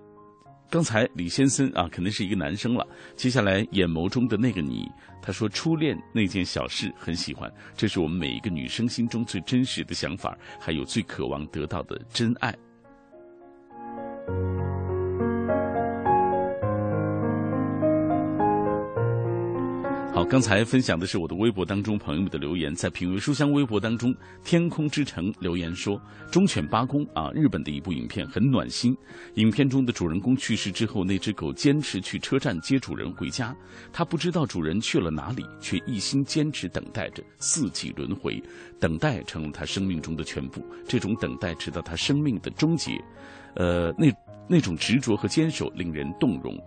[0.70, 2.86] 刚才李先生啊，肯定是一个男生了。
[3.16, 4.86] 接下来眼眸中的那个你，
[5.22, 12.54] 他说初恋那件小事很喜欢，这是我们每一个女生心中最真实的想法，还有最渴望得到的真爱。
[20.18, 24.12] 好，刚才分享的是我的微博当中朋友们的留言，在品味书香微博当中，
[24.44, 26.02] 天空之城留言说
[26.34, 28.98] ：“忠犬八公啊，日本的一部影片很暖心。
[29.36, 33.56] 影片中的主人公去世之后，那只狗坚持去车站接主人回家，
[33.94, 37.22] 它不知道主人去了哪里，却一心坚持等待着。
[37.38, 38.42] 四季轮回，
[38.80, 40.66] 等待成了他生命中的全部。
[40.88, 43.00] 这种等待直到他生命的终结，
[43.56, 44.12] 呃，那
[44.50, 46.60] 那种执着和坚守令人动容。”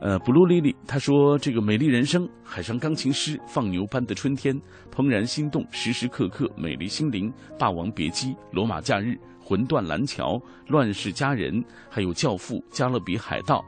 [0.00, 4.54] 呃，blue lily，他说这个美丽人生，海上钢琴师，放牛般的春天，
[4.94, 13.64] 怦然心动，时时刻刻，美丽心灵，霸王别姬，罗马假日，魂断蓝桥，乱世佳人，还有教父，加勒比海盗，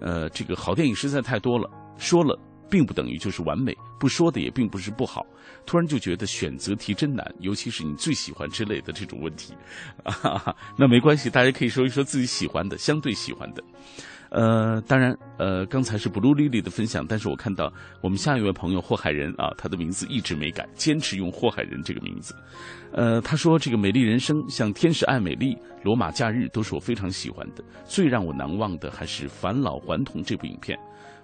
[0.00, 2.38] 呃，这个好电影实在太多了，说了
[2.70, 5.24] 并不等于就是完美，不说的也并不是不好。
[5.66, 9.52] 突然就觉得选择题真难，尤其是你最喜欢之类的这种问题，
[10.02, 13.62] 啊，那没关系，大家可以说一说自己喜欢的，相对喜欢的。
[14.34, 22.34] 呃，当然，呃，刚才是 Blue Lily 的分享，但是我看到我们下一位朋友霍海人啊，他的名字一直没改，坚持用霍海人这个名字。
[22.90, 30.76] 呃，他说这个《美丽人生》像《天使爱美丽》《罗马假日》都是我非常喜欢的，最让我难忘的还是《返老还童》这部影片，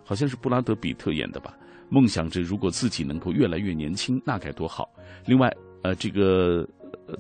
[0.04, 1.52] 好像是布拉德比特演的吧？
[1.88, 4.88] 梦想着如果自己能够越来越年轻，那该多好。
[5.26, 6.64] 另外，呃，这个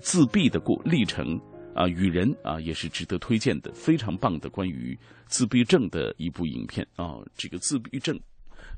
[0.00, 1.36] 自闭的过历程。
[1.74, 7.18] 啊，与人啊也是值得推荐的，非常棒的关于自闭症的一部影片啊。
[7.36, 8.18] 这个自闭症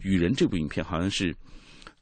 [0.01, 1.35] 与人这部影片好像是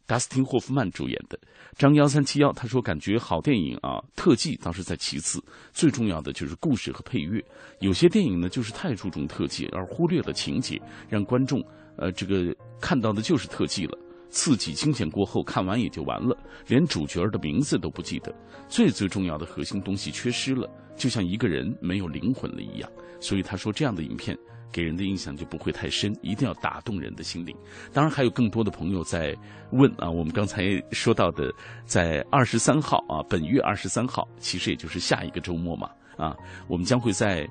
[0.07, 1.39] 达斯汀霍夫曼主演的。
[1.79, 7.43] 张幺三七幺他说感觉好电影啊，特技倒是在其次，最重要的就是故事和配乐。
[7.79, 11.65] 有些电影呢就是太注重特技而忽略了情节，让观众
[11.97, 13.97] 呃这个看到的就是特技了。
[14.31, 18.35] 刺激惊险过后，看完也就完了，连主角的名字都不记得，
[18.69, 22.91] 最最重要的核心东西缺失了，就像一个人没有灵魂了一样。
[23.21, 24.39] 所以他说，这样的影片
[24.73, 27.55] 给人的印象就不会太深，一定要打动人的心灵。
[27.93, 29.37] 当然，还有更多的朋友在
[29.73, 31.53] 问啊，我们刚才说到的，
[31.85, 36.37] 在二十三号啊，本月二十三号，其实也就是下一个周末嘛，啊，
[36.69, 37.49] 我们将会在。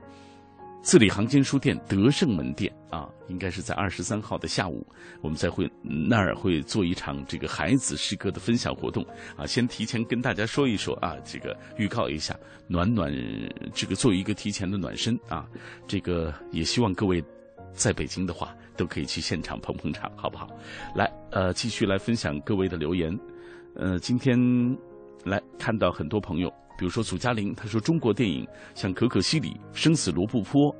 [0.81, 4.85] 字里行间书店德胜门店啊，应该是在二十三号的下午，
[5.21, 9.45] 我们在会那儿会做一场这个孩子诗歌的分享活动啊。
[9.45, 12.35] 先提前跟大家说一说啊，这个预告一下，
[12.67, 13.13] 暖暖
[13.73, 15.47] 这个做一个提前的暖身啊。
[15.87, 17.23] 这个也希望各位
[17.73, 18.55] 在北京的话。
[18.79, 20.47] 都可以去现场捧捧场，好不好？
[20.95, 23.13] 来，呃，继续来分享各位的留言。
[23.75, 24.39] 呃，今天
[25.25, 26.49] 来看到很多朋友，
[26.79, 30.73] 比如说祖嘉玲，他说中国电影像《可可西里》《生死罗布泊》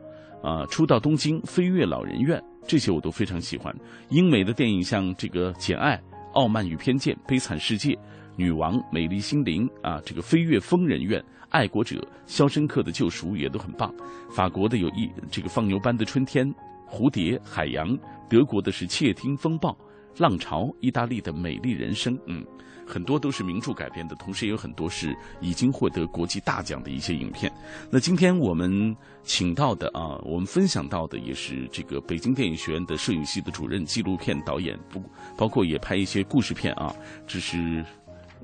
[0.47, 3.75] 啊，《初到东京》《飞越老人院》这些我都非常喜欢。
[4.09, 5.97] 英美的电影像这个《简爱》
[6.35, 7.89] 《傲慢与偏见》《悲惨世界》
[8.37, 11.19] 《女王》《美丽心灵》啊，这个《飞越疯人院》。
[11.49, 13.93] 爱国者、肖申克的救赎也都很棒。
[14.31, 16.47] 法国的有一这个放牛班的春天、
[16.87, 17.97] 蝴蝶、海洋；
[18.29, 19.75] 德国的是窃听风暴、
[20.17, 22.45] 浪潮；意大利的美丽人生，嗯，
[22.89, 27.51] 很多都是名著改编的，同时也有很多是已经获得国际大奖的一些影片。
[27.91, 34.99] 那今天我们请到的啊，我们分享到的也是这个北京电影学院的摄影系的主任、纪录片导演，不
[35.37, 36.95] 包括也拍一些故事片啊，
[37.27, 37.85] 这是。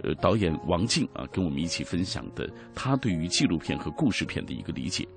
[0.04, 5.08] 呃，导演王静啊，跟我们一起分享的他对于纪录片和故事片的一个理解。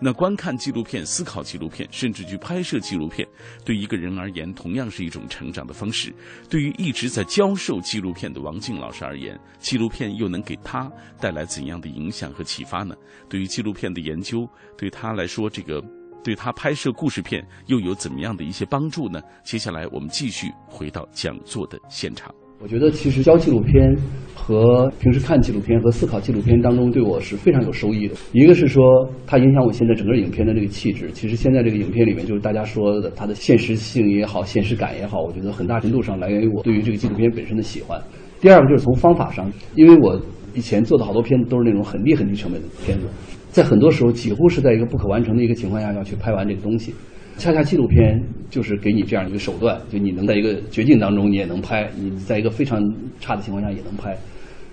[0.00, 3.26] 那观看纪录片、思考纪录片，甚至去拍摄纪录片，
[3.64, 6.14] 对一个人而言，同样是一种成长的方式。
[6.48, 12.94] 对于一直在教授纪录片的王静老师而言，纪录片又能给他带来怎样的影响和启发呢？
[13.28, 15.82] 对于纪录片的研究，对他来说，这个
[16.22, 19.20] 对他拍摄故事片又有怎么样的一些帮助呢？
[19.44, 22.34] 接下来我们继续回到讲座的现场。
[22.58, 23.94] 我觉得其实教纪录片
[24.34, 28.14] 和平时看纪录片和思考纪录片当中，对我是非常有收益的。
[28.32, 28.82] 一个是说
[29.26, 31.10] 它影响我现在整个影片的这个气质。
[31.12, 38.00] 其实现在这个影片里面，就是大家说的它的现实性也好，现实感也好，我觉得很大程度上来源于我对于这个纪录片本身的喜欢。
[38.40, 40.18] 第二个就是从方法上，因为我
[40.54, 43.06] 以前做的好多片子都是那种很低很低成本的片子，
[43.50, 46.94] 在很多时候几乎是在一个不可完成的一个情况下要去拍完这个东西。
[47.38, 52.80] 恰恰纪录片就是给你这样一个手段，就你能在一个绝境当中你也能拍，你在一个非常
[53.20, 54.16] 差的情况下也能拍。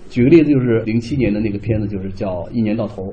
[0.10, 3.04] 举个例子，就是零七年的那个片子，就是叫《一年到头》。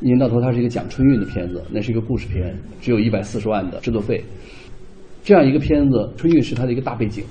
[0.00, 4.22] 一年到头，它是一个讲春运的片子，那是一个故事片，只有一百四十万的制作费。
[5.22, 7.24] 这样一个片子，春运是它的一个大背景。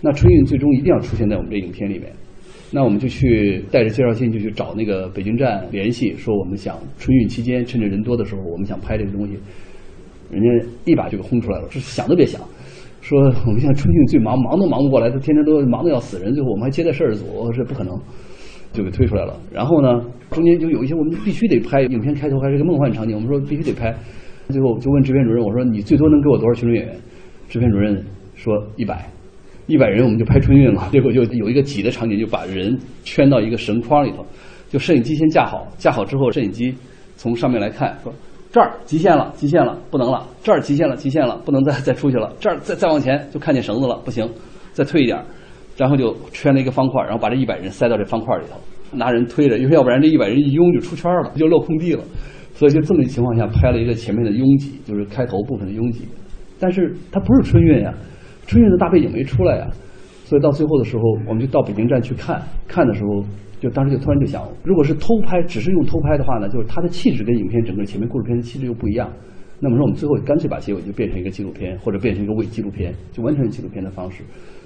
[0.00, 2.12] 那春运最终一定要出现在我们这影片里面。
[2.72, 9.38] 那我们就去带着介绍信就去找那个北京站联系，说我们想春运期间趁着人多的时候，我们想拍这个东西。
[10.30, 12.40] 人家一把就给轰出来了，是想都别想，
[13.00, 17.96] 说我们现在春运最忙，忙都忙不过来，他天天都忙得要死人，最后我们还接待摄制组，是不可能，
[18.72, 19.38] 就给推出来了。
[19.52, 20.00] 然后呢，
[20.30, 23.94] 中间就有一些我们必须得拍，影片开头还是个梦幻场景，我们说必须得拍，
[24.48, 26.94] 最后就问制片主任，我说你最多能给我多少群众演员？
[27.48, 28.04] 制片主任
[28.34, 29.08] 说一百，
[29.66, 30.88] 一百人我们就拍春运了。
[30.90, 34.26] 结果就有一个挤的场景，就把人圈到一个绳框里头，
[34.68, 36.74] 就摄影机先架好，架好之后，摄影机
[37.16, 38.12] 从上面来看说。
[38.50, 40.26] 这儿极限了，极限了，不能了。
[40.42, 42.32] 这儿极限了，极限了，不能再 再出去了。
[42.40, 44.28] 这儿再再往前就看见绳子了，不行，
[44.72, 45.22] 再退一点，
[45.76, 48.56] 然后就圈了一个方块，然后把这一百人塞到这方块里头，
[48.96, 52.02] 拿人推着，因为要不然这一百人一拥就出圈了，就落空地了。
[52.54, 56.08] 所以就这么一情况下拍了一个前面的拥挤，就是开头部分的拥挤。
[56.58, 57.92] 但是它不是春运呀，
[58.46, 59.68] 春运的大背景没出来呀，
[60.26, 63.24] 所以到最后的时候，我们就到北京站去看，看的时候。
[63.58, 69.10] 就当时就突然就想，如果是偷拍，只是用偷拍的话呢，就是它的气质跟影片整个前面故事片的气质又不一样。
[69.60, 74.22] 那么说，我们最后干脆把结尾就变成一个纪录片，或者变成一个伪纪录片，就完全是纪录片的方式，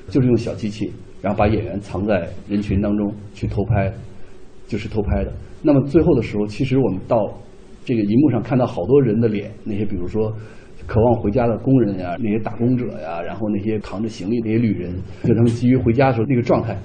[0.09, 0.91] 就是用小机器，
[1.23, 3.93] 然后把演员藏在人群当中去偷拍，
[4.67, 5.33] 就是偷拍的。
[5.63, 7.33] 那么最后的时候，其实我们到
[7.85, 10.33] 这个荧幕上看到好多人的脸，那些比如说
[10.91, 16.77] 渴望回家的工人呀，那些打工者呀，然后那些扛着行李那些旅人，就他们急于回家的时候那个状态。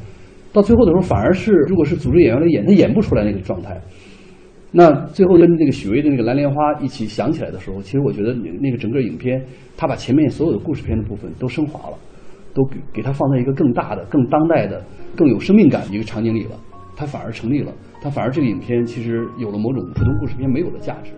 [0.54, 3.82] 到最后的时候，反而是如果是组织演员来演，他演不出来那个状态。
[4.72, 8.32] 那最后跟那个许巍的那个《蓝莲花》一起想起来的时候，其实我觉得
[8.62, 9.44] 那个整个影片，
[9.76, 11.98] 他把前面所有的故事片的部分都升华了，
[12.54, 14.86] 都给给他放在一个更大的、更当代的、
[15.16, 16.52] 更有生命感的一个场景里了，
[16.96, 21.12] 他反而成立了，他反而这个影片其实有了某种普通故事片没有的价值。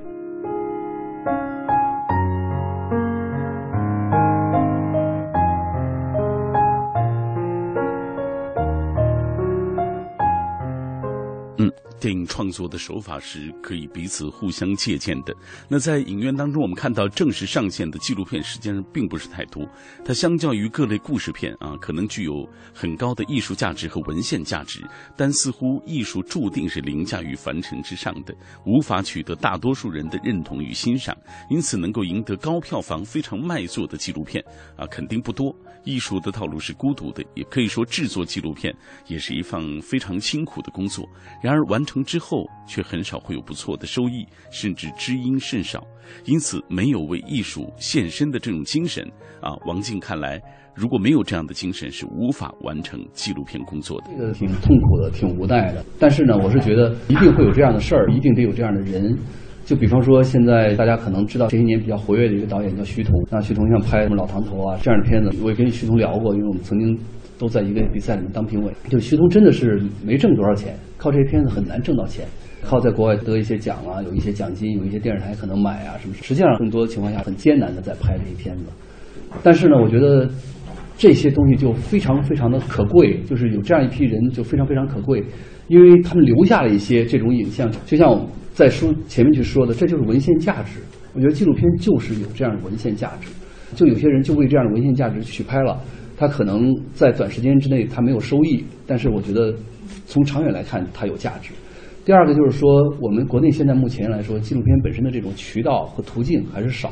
[12.08, 15.36] 电影创作的手法是可以彼此互相借鉴的。
[15.68, 19.68] 那在影院当中，我们看到正式上线的纪录片实际上并不是太多。
[20.06, 24.82] 它相较于各类故事片啊，可能具有很高的艺术价值和文献价值，
[25.18, 28.34] 但似乎艺术注定是凌驾于凡尘之上的，
[28.66, 31.14] 无法取得大多数人的认同与欣赏。
[31.50, 34.42] 因此，能够赢得高票房、非常卖座的纪录片
[34.78, 35.54] 啊，肯定不多。
[35.88, 38.76] 艺术的道路是孤独的，也可以说制作纪录片
[39.08, 41.08] 也是一份非常辛苦的工作。
[41.42, 45.82] 然而完成之后，却很少会有不错的收益，甚至知音甚少。
[46.26, 49.02] 因此，没有为艺术献身的这种精神
[49.42, 50.42] 啊，王静看来，
[50.76, 54.08] 如果没有这样的精神，是无法完成纪录片工作的。
[54.12, 55.86] 这个挺痛苦的，挺无奈的。
[55.98, 59.18] 但是呢，我是觉得一定会有这样的事儿，一定得有这样的人。
[59.68, 66.98] 就比方说，现在大家可能知道这些年比较活跃的一个导演叫徐桐，那徐桐像拍什么《老唐头》啊这样的片子，我也跟徐桐聊过，因为我们曾经
[67.38, 68.72] 都在一个比赛里面当评委。
[68.88, 72.26] 就徐桐真的是没挣多少钱，靠这些片子很难挣到钱，
[72.64, 76.16] 靠在国外得一些奖啊，有一些奖金，有一些电视台可能买啊什么。
[76.22, 78.68] 实际上，更多的情况下很艰难的在拍这些片子。
[79.44, 80.30] 但是呢，我觉得
[80.98, 85.22] 这些东西就非常非常的可贵，就是有这样一批人就非常非常可贵，
[85.68, 88.26] 因为他们留下了一些这种影像，就像我
[88.58, 90.80] 在书前面去说的，这就是文献价值。
[91.14, 93.30] 我觉得纪录片就是有这样的文献价值，
[93.76, 95.80] 就有些人就为这样的文献价值去拍了，
[96.18, 99.54] 他可能在短时间之内他没有收益，但是我觉得
[100.08, 101.52] 从长远来看它有价值。
[102.04, 102.68] 第二个就是说，
[103.00, 106.92] 我们国内现在目前来说，纪录片本身的这种渠道和途径还是少。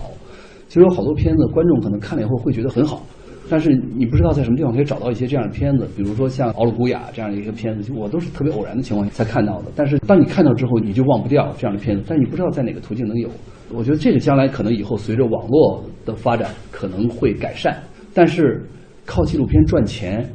[0.68, 3.04] 其实有好多片子，观众可能看了以后会觉得很好。
[3.50, 9.72] 但是你不知道在什么地方可以找到一些这样的片子，比如说像《奥鲁古雅》这样的一个片子，我都是特别偶然的情况下才看到的。
[9.76, 13.30] 但是当你看到之后，你就忘不掉这样的片子，但你不知道在哪个途径能有。
[13.72, 17.78] 我觉得这个将来可能以后随着网络的发展可能会改善，
[18.14, 18.64] 但是
[19.06, 20.28] 靠纪录片赚钱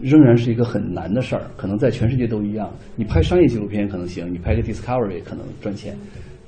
[0.00, 2.70] 仍然是一个很难的事儿，可能在全世界都一样。
[2.96, 5.94] 你拍商业纪录片可能行，你拍个 Discovery 可能赚钱。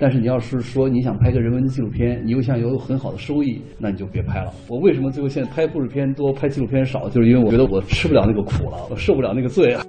[0.00, 4.52] 但是你要是说你想拍个人文的纪录片，你又想有很好的收益，那你就别拍了。
[4.68, 7.08] 我为什么最后现在拍故事片多，拍纪录片少？
[7.08, 9.84] 就是因为我觉得我吃不了那个苦了，我受不了那个罪啊。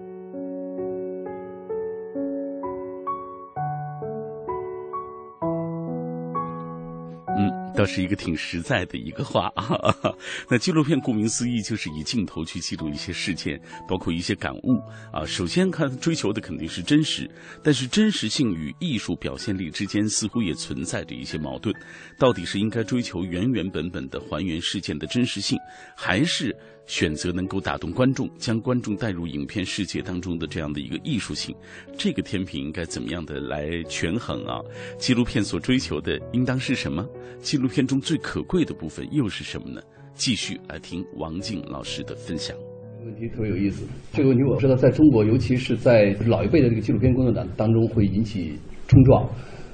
[7.80, 9.80] 倒是一个挺实在的一个话啊。
[10.52, 13.58] 那纪录片顾名思义就是以镜头去记录一些事件，
[13.88, 14.78] 包括一些感悟
[15.14, 15.26] 啊。
[15.26, 17.30] 首先看追求的肯定是真实，
[17.64, 21.74] 但是真实性与艺术表现力之间似乎也存在着一些矛盾。
[22.18, 25.58] 到底是应该追求原原本本的还原事件的真实性，
[25.96, 26.54] 还是？
[26.90, 31.56] 选择能够打动观众，将观众带入影片世界当中的这样的一个艺术性，
[31.96, 34.58] 这个天平应该怎么样的来权衡啊？
[34.98, 37.08] 纪录片所追求的应当是什么？
[37.42, 39.80] 纪录片中最可贵的部分又是什么呢？
[40.16, 42.58] 继续来听王静老师的分享。
[43.06, 49.30] 问题特别有意思，这个问题我知道，在中国，尤其是在老一辈的这个纪录片工作当当中会引起冲撞。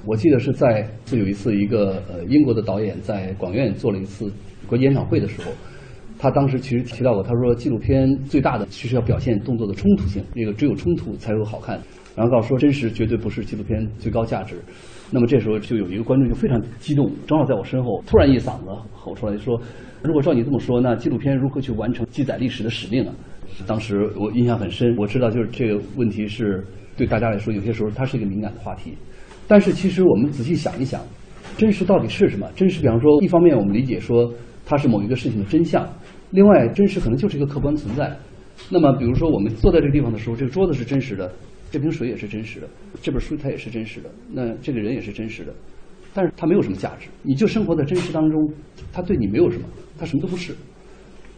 [0.05, 4.29] 我记得是在是有一次，一个呃英国的导演在广院做了一次
[4.67, 5.49] 国际演唱会的时候。
[6.17, 11.79] 他当时其实提到过，他说纪录片最大的其实要表现动作的冲突性，那个只有冲突才有好看。
[12.15, 14.55] 然后告诉说真实绝对不是纪录片最高价值。
[15.11, 19.59] 那么这时候就有一个观众就非常激动，正好在我身后，突然一嗓子吼出来说
[20.01, 23.11] ：“如果照你这么说，那纪录片如何去完成记载历史的使命呢？”
[23.67, 28.93] 当时我印象很深，我知道就是这个问题是对大家来说有些时候它是一个敏感的话题。
[29.45, 31.01] 但是其实我们仔细想一想，
[31.57, 32.49] 真实到底是什么？
[32.55, 34.33] 真实，比方说一方面我们理解说
[34.65, 35.85] 它是某一个事情的真相。
[36.35, 38.13] 另外，真实可能就是一个客观存在。
[38.69, 41.31] 那么，比如说我们坐在这个地方的时候，这个桌子是真实的，
[41.71, 42.67] 这瓶水也是真实的，
[43.01, 45.53] 这本书它也是真实的，那这个人也是真实的。
[46.13, 48.53] 但是它没有什么价值，你就生活在真实当中，
[48.91, 49.65] 它对你没有什么，
[49.97, 50.53] 它什么都不是，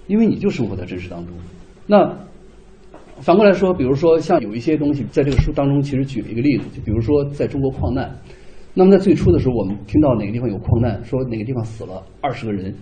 [0.07, 1.35] 因为你就生活在真实当中。
[1.85, 2.17] 那
[3.21, 8.15] 反过来说，比如说像有一些东西，在这个书当中其实举了一个例子，就比如说在中国矿难。
[8.73, 12.73] 那么在最初的时候，我们听到哪个地方有矿难，说哪个地方死了二十个人。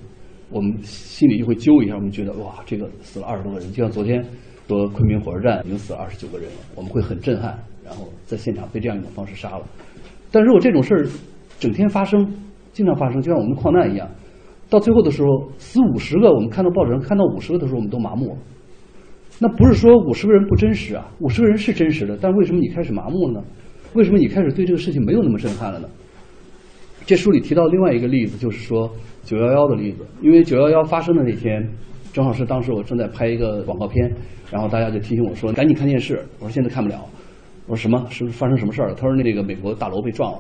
[0.50, 4.24] 我们心里就会揪一下，我们觉得哇，这个死了二十多个人，就像昨天
[4.68, 9.66] 说昆明火车站已经死了二十九个人了，我们会很震撼，然后在现场被这样一种方式杀了。
[10.32, 11.08] 但如果这种事儿
[11.60, 12.32] 整天发生，
[12.74, 14.08] 经常发生，就像我们的矿难一样，
[14.70, 15.28] 到最后的时候
[15.58, 18.38] 死五十个，我们看到报纸上看到五十个的时候，我们都麻木了。
[19.40, 23.46] 那不是说五十个人不真实啊，五十个人是真实的，但为什么你开始麻木了呢？
[23.94, 25.90] 为什么你开始对这个事情没有那么震撼了呢？
[27.06, 28.92] 这书里提到另外一个例子，就是说。
[29.26, 31.68] 九幺幺的例子，因为九幺幺发生的那天，
[32.14, 34.10] 正好是当时我正在拍一个广告片，
[34.52, 37.04] 然后大家就提醒我说：“赶紧看电视。”我说：“现在看不了。”
[37.68, 38.06] 我说：“什么？
[38.12, 40.40] 是发生什么事儿了？”他说：“那个美国大楼被撞了，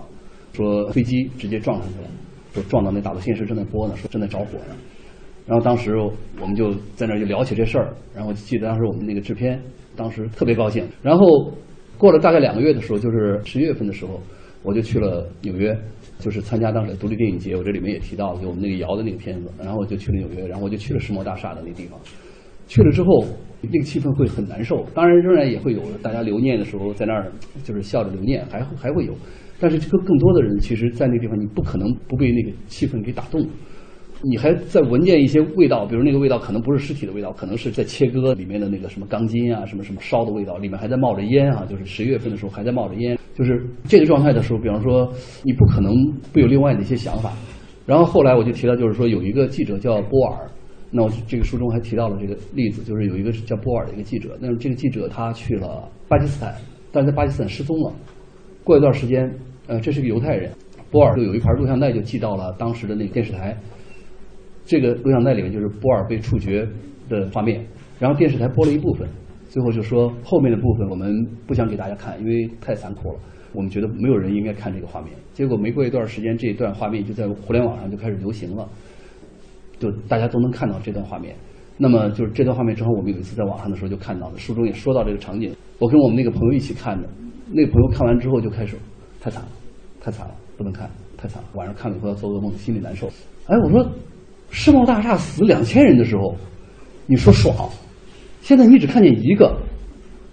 [0.53, 2.07] 说飞机直接撞上去了，
[2.53, 4.75] 说撞到那大楼，电视正在播呢，说正在着火呢。”
[5.47, 5.95] 然后当时
[6.39, 9.59] 我们就在那儿就聊起这事儿，然后记得当时我们那个制片
[9.95, 10.88] 当时特别高兴。
[11.01, 11.51] 然后
[11.97, 14.19] 过了大概两个月的时候，就是十一月份的时候，
[14.63, 15.75] 我就去了纽约。
[16.20, 21.99] 就是参加当时的独立电影节，我这里面也提到，就我们那个摇的那个片子，然后我就去了纽约，然后我就去了世贸大厦的那个地方。
[22.68, 23.24] 去了之后，
[23.61, 27.32] 那个气氛会很难受，当然仍然也会有大家留念的时候，在那儿
[27.63, 29.13] 就是笑着留念，还还会有。
[29.59, 33.47] 但是更更多的人，其实，在那个地方，你不可能不被那个气氛给打动。
[34.28, 45.07] 你还在闻见一些味道，比如那个味道可能不是尸体的味道，可能是在切割里面的那个什么钢筋啊，什么什么烧的味道，里面还在冒着烟啊，就是十月份的时候还在冒着烟，就是这个状态的时候，比方说
[45.43, 45.93] 你不可能
[46.34, 47.32] 不有另外的一些想法。
[47.86, 50.49] 然后后来我就提到，就是说有一个记者叫波尔，
[50.89, 56.55] 那我这个书中还提到了这个例子，就是有一个叫波尔的一个记者，那这个记者他去了巴基斯坦，
[56.91, 57.93] 但是在巴基斯坦失踪了，
[58.63, 59.32] 过一段时间，
[59.67, 60.51] 呃，这是个犹太人。
[60.89, 63.55] 波尔就有一盘录像带就寄到了当时的那个电视台。
[64.66, 66.68] 这个录像带里面就是波尔被处决
[67.07, 67.63] 的画面，
[67.99, 69.07] 然后电视台播了一部分，
[69.47, 73.20] 最后就说后面的部分我们不想给大家看，因为太残酷了，
[73.53, 75.13] 我们觉得没有人应该看这个画面。
[75.34, 78.68] 结果没过一段时间，这一段画面就在互联网上就开始流行了，
[79.78, 81.36] 就大家都能看到这段画面。
[81.78, 85.53] 那么就是这段画面之后，我们有一次在网上的时候就看到了，书中也说到这个场景。
[85.78, 87.07] 我跟我们那个朋友一起看的，
[87.51, 88.78] 那个朋友看完之后就开始，
[89.22, 89.49] 太惨了，
[90.01, 91.49] 太惨了，不能看，太惨了。
[91.53, 93.07] 晚上看了以后要做噩梦，心里难受。
[93.45, 93.86] 哎，我说。
[94.50, 96.36] 世贸大厦死两千人的时候，
[97.06, 97.70] 你说爽，
[98.41, 99.56] 现在你只看见一个，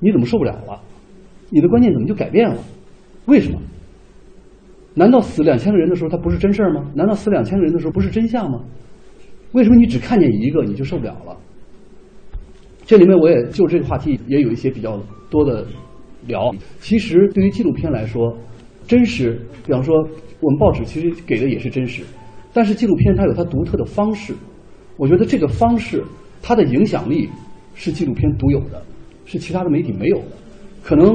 [0.00, 0.80] 你怎么受不了了？
[1.50, 2.62] 你的观念怎么就改变了？
[3.26, 3.58] 为什么？
[4.94, 6.90] 难道死两千个人的时候它不是真事儿吗？
[6.94, 8.60] 难道死两千个人的时候不是真相吗？
[9.52, 11.36] 为什么你只看见一个你就受不了了？
[12.84, 15.00] 这里面我也就这个话题也有一些比较
[15.30, 15.66] 多的
[16.26, 16.54] 聊。
[16.80, 18.36] 其实对于纪录片来说，
[18.86, 19.94] 真实，比方说
[20.40, 22.02] 我们报纸其实给的也是真实。
[22.52, 24.34] 但是纪录片它有它独特的方式，
[24.96, 26.04] 我觉得这个方式
[26.42, 27.28] 它的影响力
[27.74, 28.82] 是纪录片独有的，
[29.24, 30.24] 是其他的媒体没有的。
[30.82, 31.14] 可能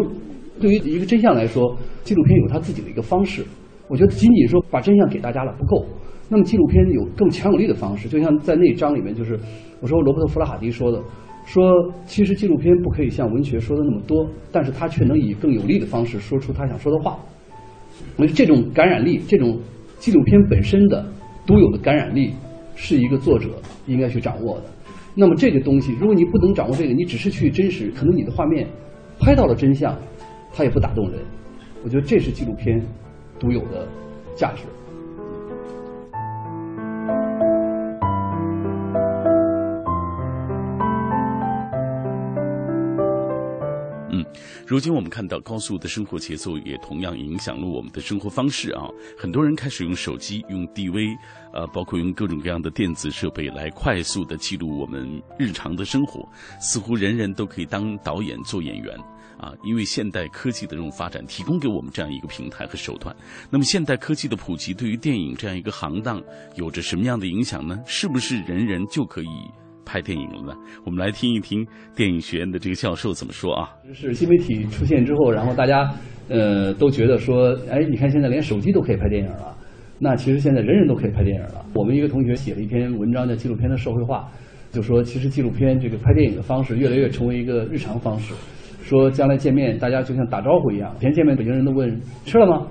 [0.59, 3.45] 对于一个真相来说，纪录片有它自己的一个方式。
[3.88, 5.85] 我觉得仅仅说把真相给大家了不够，
[6.27, 8.09] 那么纪录片有更强有力的方式。
[8.09, 9.39] 就像在那一章里面，就是
[9.79, 11.01] 我说罗伯特·弗拉哈迪说的，
[11.45, 11.63] 说
[12.05, 17.17] 其实纪录片不可以像文学说的那么多，但是他却能以更有力的方式说出他想说的话。
[18.17, 19.57] 我觉得这种感染力，这种
[19.99, 21.05] 纪录片本身的。
[21.48, 22.36] 独有的感染力
[22.76, 23.50] 是一个作者
[23.88, 24.66] 应该去掌握的。
[25.16, 28.68] 那么这个东西，如果你不能掌握这个，你只是去真实，可能你的画面
[29.18, 29.98] 拍到了真相，
[30.54, 31.20] 它也不打动人。
[31.84, 32.80] 我觉得这是纪录片
[33.39, 33.88] 独有的
[34.36, 34.64] 价值。
[44.68, 48.89] 如今我们看到高速的生活节奏也同样影响了我们的生活方式啊！
[49.18, 51.15] 很多人开始用手机、用 DV，
[51.53, 56.28] 呃，包括用各种各样的电子设备来快速的记录我们日常的生活，
[56.59, 58.93] 似乎人人都可以当导演、做演员
[59.39, 59.53] 啊！
[59.63, 63.15] 因为现代科技的这种发展，提供给我们这样一个平台和手段。
[63.49, 66.22] 那么，现代科技的普及对于电影这样一个行当
[66.55, 67.80] 有着什么样的影响呢？
[67.86, 69.28] 是不是人人就可以？
[69.88, 70.53] 拍电影了呢？
[70.85, 71.65] 我们来听一听
[71.95, 73.69] 电影学院的这个教授怎么说啊？
[73.93, 75.89] 是新媒体出现之后，然后大家
[76.27, 79.55] 呃都觉得说，哎，你看现在连手机都可以拍电影了。
[79.97, 81.65] 那其实现在人人都可以拍电影了。
[81.73, 84.29] 我们一个同学写了一篇文章叫《纪录片的社会化》，
[84.75, 88.33] 就说其实纪录片这个拍电影的方式越来越成为一个日常方式。
[88.83, 92.67] 说将来见面大家就像打招呼一样，以前见面北京人都问吃了吗？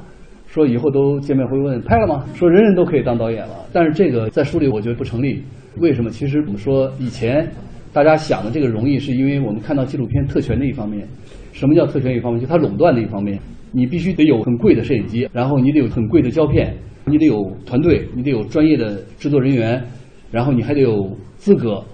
[0.47, 2.25] 说以后都见面会问拍了吗？
[2.35, 3.55] 说人人都可以当导演了。
[3.73, 5.43] 但是这个在书里我觉得不成立。
[5.79, 6.11] 为什么？
[6.11, 7.47] 其实我们说以前，
[7.93, 11.07] 大家想的这个容易，是因为我们看到纪录片特权的一方面。
[11.53, 12.41] 什么叫特权一方面？
[12.41, 13.39] 就它垄断的一方面。
[13.73, 16.75] 你必须得有很贵的摄影机，然后你得有很贵的胶片，
[17.05, 19.83] 你得有团队，你得有专业的制作人员，
[20.31, 21.85] 然后你还得有资格、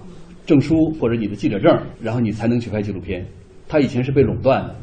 [0.47, 3.25] 证书或者你的记者证，然后你才能去拍纪录片。
[3.67, 4.77] 它以前是被垄断的，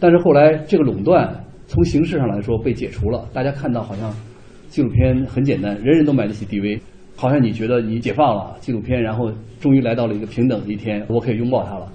[0.00, 1.32] 但是后来这个垄断
[1.66, 3.28] 从形式上来说被解除了。
[3.32, 4.12] 大家看到好像
[4.68, 6.80] 纪录片很简单，人人都买得起 DV。
[7.14, 11.90] 好像你觉得你解放了纪录片，然后终于来到了一个平等的一天，我可以拥抱它了。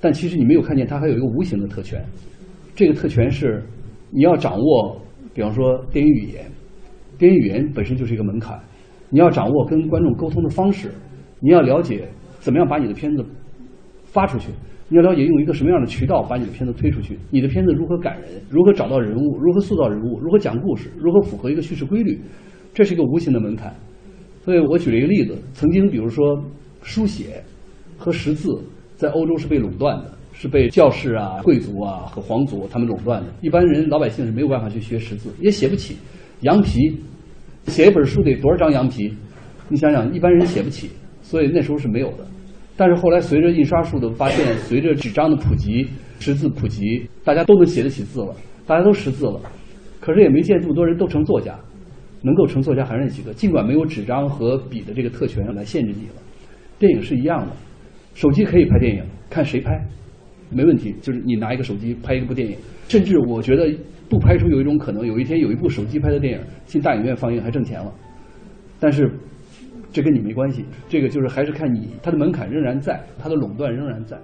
[0.00, 2.04] 但其实你没有看见，它还有一个无形的特权。
[2.74, 3.62] 这个特权是
[4.10, 5.00] 你要掌握，
[5.32, 6.44] 比方说电影语言，
[7.18, 8.58] 电影语言本身就是一个门槛。
[9.08, 10.90] 你要掌握跟观众沟通的方式，
[11.40, 13.24] 你要了解怎么样把你的片子
[14.04, 14.50] 发出去，
[14.88, 22.20] 你要了解用一个什么样的渠道把你的片子推出去，你的片子如何感人，如何找到人物，如何塑造人物，如何讲故事，如何符合一个叙事规律，
[22.72, 23.74] 这是一个无形的门槛。
[24.50, 26.36] 所以我举了一个例子，曾经比如说
[26.82, 27.40] 书写
[27.96, 28.48] 和识字
[28.96, 33.28] 在欧洲是被垄断的，是被教士啊、贵族啊和皇族他们垄断的。
[33.42, 35.96] 一般人老百姓是没有办法去学识字，也写不起。
[36.40, 36.80] 羊皮
[37.68, 39.14] 写一本书得多少张羊皮？
[39.68, 40.90] 你想想，一般人写不起，
[41.22, 42.26] 所以那时候是没有的。
[42.76, 45.86] 但是后来随着印刷术的发现，随着纸张的普及，
[46.18, 48.34] 识字普及，大家都能写得起字了，
[48.66, 49.40] 大家都识字了。
[50.00, 51.56] 可是也没见这么多人都成作家。
[52.22, 56.14] 能够成作家还是那几个，尽管没有纸张和笔的这个特权来限制你了。
[56.78, 57.52] 电影是一样的，
[58.14, 59.78] 手机可以拍电影，看谁拍，
[60.50, 60.94] 没问题。
[61.00, 62.56] 就是你拿一个手机拍一部电影，
[62.88, 63.70] 甚至我觉得
[64.08, 67.92] 不排除有一种可能，有一天有一部手机拍的电影进大影院放映还挣钱了。
[68.78, 69.10] 但是
[69.92, 74.16] 这跟你没关系，这个就是还是看你，它的门槛仍然在，它的垄断仍然在。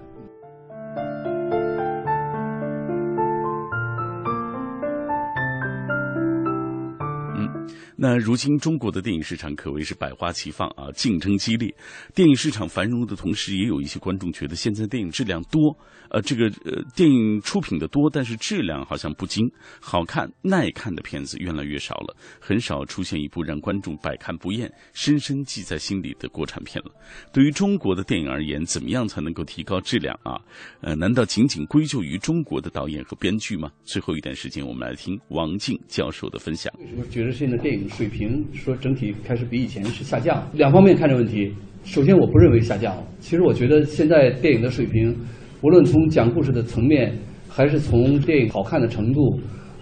[7.97, 11.75] 那如今中国的电影市场可谓是百花齐放啊，竞争激烈。
[12.15, 15.77] 电影市场繁荣的同时，也有一些观众觉得现在电影质量多，
[16.11, 26.91] 呃，这个呃电影出品的多，但是质量好像不精，好看耐看的片子越来越少了，很少出现一部让观众百看不厌、深深记在心里的国产片了。
[27.33, 30.37] 对于中国的电影而言，怎么样才能够提高质量啊？
[30.81, 33.71] 呃，难道仅仅归咎于中国的导演和编剧吗？
[33.85, 36.73] 最后一点时间，我们来听王静教授的分享。
[36.79, 37.87] 为什么觉得现在电影？
[37.89, 41.53] 水平说整体开始比以前是下降，两方面看这问题。
[41.85, 42.97] 首先，我不认为下降。
[43.21, 45.15] 其实我觉得现在电影的水平，
[45.63, 47.13] 无论从讲故事的层面，
[47.49, 49.39] 还是从电影好看的程度，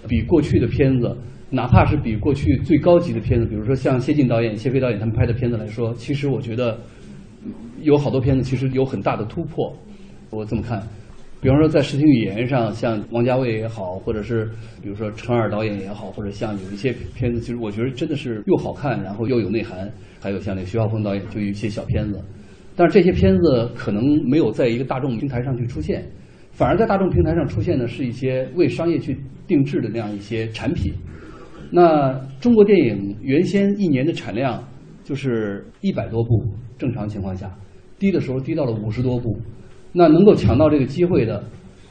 [0.08, 1.16] 比过去的片子，
[1.48, 6.78] 哪怕是比过去最高级的片子，比如说像谢晋导演、谢飞导演他们拍的片子来说，其实我觉得
[7.80, 9.72] 有好多片子其实有很大的突破。
[10.30, 10.82] 我这么看。
[11.44, 14.46] 比方说，在视听语言上，像王家卫也好，或者是
[14.80, 19.86] 比如说陈耳导演也好，或者像有一些片子，其实我觉得真的是又好看，然后又有内涵。
[20.22, 22.18] 还有像那个徐浩峰导演，就有一些小片子，
[22.74, 26.02] 但是这些片子可能没有在一个大众平台上去出现，
[26.50, 29.14] 反而在大众平台上出现的是一些为商业去
[29.46, 30.94] 定制的那样一些产品。
[31.70, 34.66] 那中国电影原先一年的产量
[35.02, 36.42] 就是一百多部，
[36.78, 37.54] 正常情况下，
[37.98, 39.38] 低的时候低到了五十多部。
[39.96, 41.42] 那能够抢到这个机会的，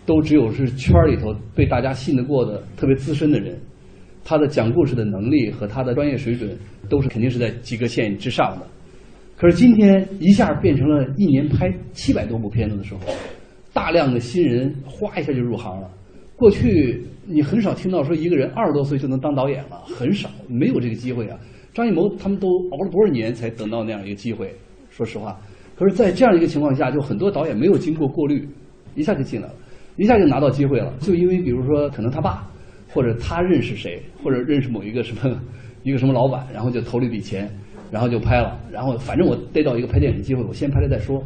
[0.06, 3.58] 都只有是圈里头被大家信得过的特别资深的人，
[4.26, 6.56] 他的讲故事的能力和他的专业水准
[6.90, 8.68] 都是肯定是在及格线之上的。
[9.38, 13.00] 可是今天一下变成了一年拍七百多部片子的时候，
[13.72, 15.90] 大量的新人哗一下就入行了。
[16.36, 21.40] 过去你很少听到说一个人二十多岁就能当导演了，很少，没有这个机会啊。
[21.74, 24.54] 张艺谋他们都熬了多少年才等到那样一个机会？
[24.90, 25.40] 说实话。
[25.76, 28.48] 可是，在这样一个情况下，就很多导演没有经过过滤，
[28.96, 29.54] 一下就进来了，
[29.98, 30.94] 一下就拿到机会了。
[31.00, 32.48] 就因为，比如说，可能他爸，
[32.90, 35.36] 或者他认识谁，或者认识某一个什么
[35.84, 37.50] 一个什么老板，然后就投了一笔钱，
[37.92, 38.60] 然后就拍了。
[38.72, 41.22] 然后，反正我逮到一个拍电影的机会，我先拍了再说。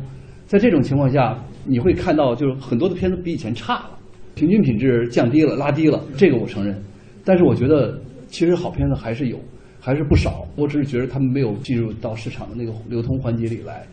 [0.46, 4.00] 在这种情况下，你会看到，就是很多的片子比以前差了，
[4.34, 6.02] 平均品质降低了，拉低了。
[6.16, 6.82] 这个我承认。
[7.26, 9.38] 但是，我觉得其实好片子还是有，
[9.80, 10.48] 还是不少。
[10.56, 13.86] 我只是觉得他们没有进入到市场的那个流通环节里来。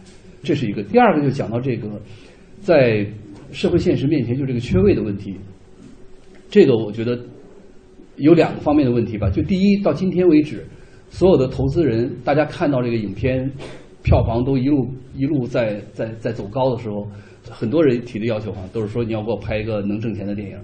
[0.44, 1.88] 这是一个，第二个就讲到这个，
[2.60, 3.04] 在
[3.50, 5.34] 社会现实面前，就这个缺位的问题。
[6.50, 7.18] 这个我觉得
[8.16, 9.30] 有两个方面的问题吧。
[9.30, 10.64] 就第一，到今天为止，
[11.08, 13.50] 所有的投资人，大家看到这个影片
[14.02, 17.08] 票房都一路一路在在在走高的时候，
[17.48, 20.58] 很多人提的要求啊，都是说你要给我拍一个能挣钱的电影。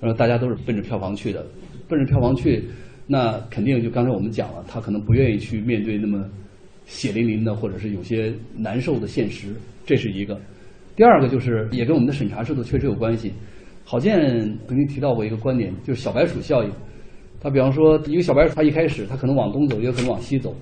[0.00, 1.44] 然后大家都是奔着票房去的，
[1.88, 2.64] 奔着票房去，
[3.06, 6.24] 那肯定就刚才我们讲了，他可能不愿意去面对那么。
[6.88, 9.54] 血淋淋的，或者是有些难受的现实，
[9.86, 10.36] 这是一个。
[10.96, 13.32] 第二个就是也跟我们的审查制度确实有关系。
[13.84, 14.18] 郝建
[14.66, 16.70] 曾经提到过一个观点，就是小白鼠效应。
[17.40, 20.52] 他比方说，一个小白鼠，它一开始它可能往东走，也可能往西走，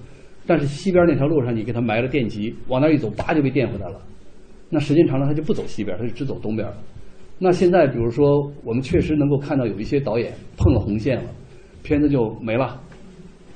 [0.47, 4.01] 但是西边那条路上你给它埋了电极，往那一走，叭就被电回来了。
[4.69, 6.77] 那时间长了，它就不走西边，它就只走东边了。
[7.39, 11.31] 那现在比如说，我们确实能够看到有一些导演碰了红线了，
[11.83, 12.79] 片子就没了，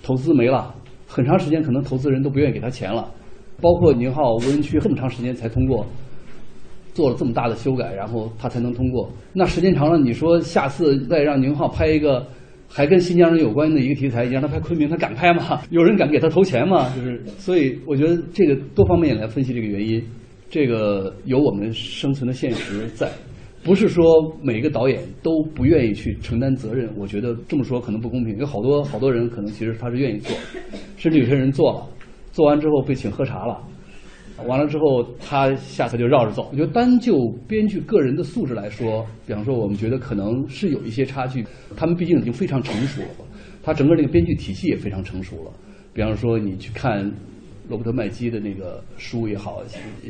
[0.02, 0.74] 投资没了。
[1.12, 3.12] 很长时间，可能投资人都不愿意给他钱了，
[3.60, 5.84] 包括宁浩无人区这么长时间才通过，
[6.94, 9.10] 做了这么大的修改，然后他才能通过。
[9.32, 12.24] 那时间长了，你说下次再让宁浩拍一个
[12.68, 15.60] 还跟新疆人有关的一个题材，你让他拍昆明，他敢拍吗？
[15.70, 16.88] 有人敢给他投钱吗？
[16.94, 20.00] 就是，所以我觉得这个多方面来分析这个原因，
[20.48, 23.10] 这个有我们生存的现实在。
[23.62, 24.02] 不是说
[24.42, 28.38] 每个导演都不愿意去承担责任，我觉得这么说可能不公平。
[28.38, 30.34] 有好多好多人可能其实他是愿意做，
[30.96, 31.86] 甚至有些人做了，
[32.32, 33.62] 做完之后被请喝茶了，
[34.46, 36.48] 完了之后他下次就绕着走。
[36.50, 41.44] 我觉得单就编剧个人的素质来说，比方说我们觉得可能是有一些差距。
[41.76, 43.26] 他们毕竟已经非常成熟了，
[43.62, 45.52] 他整个那个编剧体系也非常成熟了。
[45.92, 47.02] 比方说你去看
[47.68, 49.62] 罗伯特麦基的那个书也好，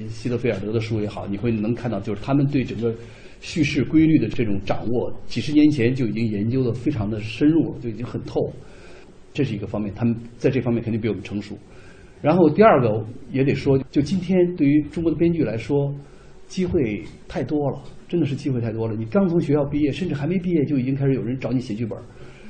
[0.08, 2.94] 希德菲尔德的书也好，你会能看到就是他们对整个。
[3.40, 8.52] 叙事规律的这种掌握，几十年前就已经研究的非常的深入了，就已经很透。
[9.32, 11.56] 这是一个方面，他们在这方面肯定比我们成熟。
[12.20, 15.94] 然后第二个也得说，就今天对于中国的编剧来说，
[16.46, 18.94] 机会太多了，真的是机会太多了。
[18.94, 21.98] 你刚从学校毕业，甚至还没毕业，就已经开始有人找你写剧本，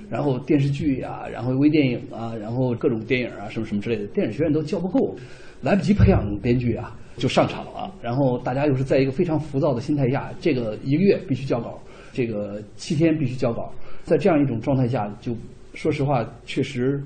[0.09, 5.15] 然后电视剧呀，然后微电影啊，然后各种电影啊，什么什么之类的，电影学院都教不够，
[5.61, 6.97] 来不及培养编剧啊。
[7.21, 11.79] 就上场了，然后大家又是在一个非常浮躁的心态下，这个一个月必须交稿，
[12.15, 13.71] 这个七天必须交稿，
[14.03, 15.37] 在这样一种状态下，就
[15.75, 16.99] 说实话，确实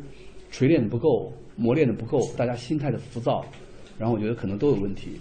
[0.52, 3.44] 锤炼的不够，磨练的不够，大家心态的浮躁，
[3.98, 5.18] 然后我觉得可能都有问题。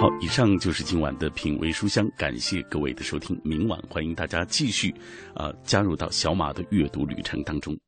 [0.00, 3.38] 好，以上就是今晚的品味书香，感谢各位的收听。
[3.44, 4.94] 明晚欢迎大家继续
[5.34, 7.78] 啊加入到小马的阅读旅程当中。